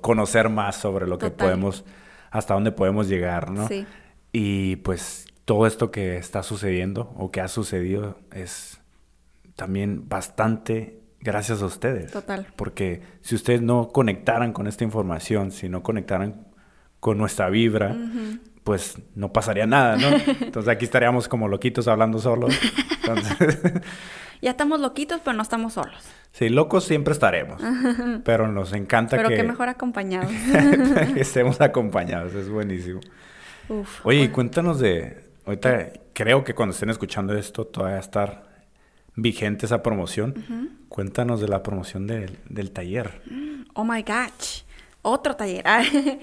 [0.00, 1.84] conocer más sobre lo que podemos,
[2.30, 3.66] hasta dónde podemos llegar, ¿no?
[3.66, 3.86] Sí.
[4.30, 8.80] Y pues todo esto que está sucediendo o que ha sucedido es
[9.56, 12.12] también bastante gracias a ustedes.
[12.12, 12.46] Total.
[12.54, 16.46] Porque si ustedes no conectaran con esta información, si no conectaran
[17.00, 17.96] con nuestra vibra,
[18.62, 20.06] pues no pasaría nada, ¿no?
[20.40, 22.56] Entonces aquí estaríamos como loquitos hablando solos.
[24.42, 26.04] ya estamos loquitos, pero no estamos solos.
[26.32, 27.60] Sí, locos siempre estaremos.
[28.24, 29.22] pero nos encanta que...
[29.22, 30.32] Pero que mejor acompañados.
[31.14, 33.00] que estemos acompañados, es buenísimo.
[34.02, 35.24] Oye, cuéntanos de...
[35.46, 38.44] Ahorita creo que cuando estén escuchando esto todavía estar
[39.14, 40.78] vigente esa promoción.
[40.88, 43.20] Cuéntanos de la promoción del, del taller.
[43.74, 44.63] Oh my gosh.
[45.06, 45.62] Otro taller.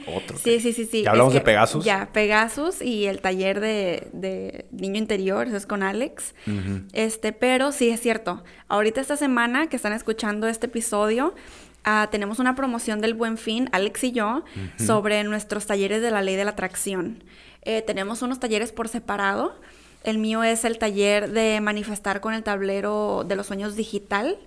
[0.07, 0.39] Otro.
[0.39, 1.03] sí, sí, sí, sí.
[1.03, 1.85] ¿Ya hablamos de Pegasus?
[1.85, 6.33] Ya, Pegasus y el taller de, niño interior, eso es con Alex.
[6.91, 8.43] Este, pero sí es cierto.
[8.69, 11.35] Ahorita esta semana que están escuchando este episodio,
[11.83, 14.43] ah, tenemos una promoción del Buen Fin, Alex y yo,
[14.79, 17.23] sobre nuestros talleres de la ley de la atracción.
[17.61, 19.53] Eh, tenemos unos talleres por separado.
[20.03, 24.39] El mío es el taller de manifestar con el tablero de los sueños digital.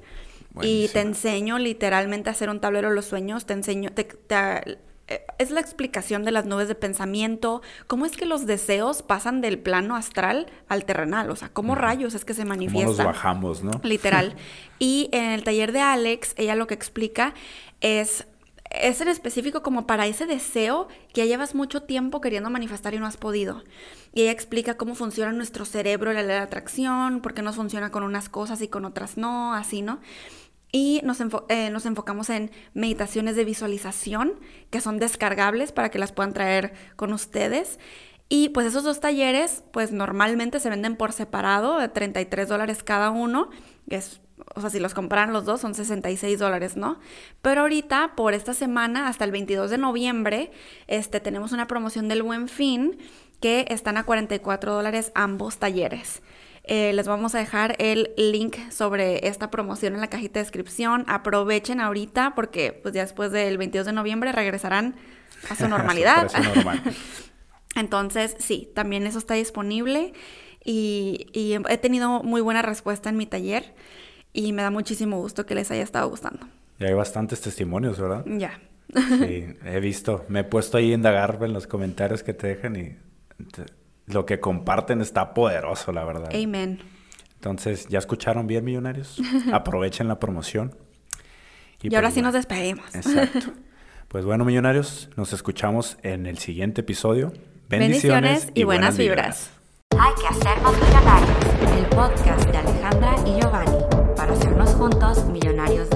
[0.62, 5.50] Y te enseño literalmente a hacer un tablero de los sueños, te enseño, eh, es
[5.50, 9.96] la explicación de las nubes de pensamiento, cómo es que los deseos pasan del plano
[9.96, 12.96] astral al terrenal, o sea, cómo rayos es que se manifiestan.
[12.96, 13.80] Cómo los bajamos, ¿no?
[13.82, 14.36] Literal.
[14.78, 17.34] y en el taller de Alex, ella lo que explica
[17.80, 18.26] es
[18.74, 22.98] es en específico como para ese deseo que ya llevas mucho tiempo queriendo manifestar y
[22.98, 23.62] no has podido.
[24.12, 27.90] Y ella explica cómo funciona nuestro cerebro, la ley de atracción, por qué nos funciona
[27.90, 30.00] con unas cosas y con otras no, así, ¿no?
[30.76, 31.20] Y nos,
[31.50, 36.74] eh, nos, enfocamos en meditaciones de visualización que son descargables para que las puedan traer
[36.96, 37.78] con ustedes.
[38.28, 43.10] Y pues esos dos talleres, pues normalmente se venden por separado, de 33 dólares cada
[43.10, 43.50] uno,
[43.88, 44.20] que es
[44.56, 46.98] o sea, si los compran los dos son 66 dólares, ¿no?
[47.40, 50.50] Pero ahorita, por esta semana, hasta el 22 de noviembre,
[50.88, 52.98] este, tenemos una promoción del Buen Fin
[53.40, 56.20] que están a 44 dólares ambos talleres.
[56.66, 61.04] Eh, les vamos a dejar el link sobre esta promoción en la cajita de descripción.
[61.08, 64.96] Aprovechen ahorita porque pues ya después del 22 de noviembre regresarán
[65.50, 66.30] a su normalidad.
[67.76, 70.14] Entonces, sí, también eso está disponible
[70.64, 73.74] y, y he tenido muy buena respuesta en mi taller
[74.32, 76.46] y me da muchísimo gusto que les haya estado gustando.
[76.78, 78.24] Y hay bastantes testimonios, ¿verdad?
[78.26, 78.58] Ya.
[78.94, 80.24] Sí, he visto.
[80.28, 82.96] Me he puesto ahí a indagar en los comentarios que te dejan y
[84.06, 86.30] lo que comparten está poderoso, la verdad.
[86.34, 86.80] Amén.
[87.34, 89.20] Entonces, ¿ya escucharon bien, millonarios?
[89.52, 90.74] Aprovechen la promoción.
[91.82, 92.94] Y, ahora pues sí nos despedimos.
[92.94, 93.52] Exacto.
[94.08, 97.32] Pues bueno, millonarios, nos escuchamos en el siguiente episodio.
[97.68, 99.50] Bendiciones, y, buenas, vibras.
[99.98, 101.30] Hay que hacernos millonarios.
[101.76, 103.78] El podcast de Alejandra y Giovanni
[104.14, 105.93] para hacernos juntos millonarios de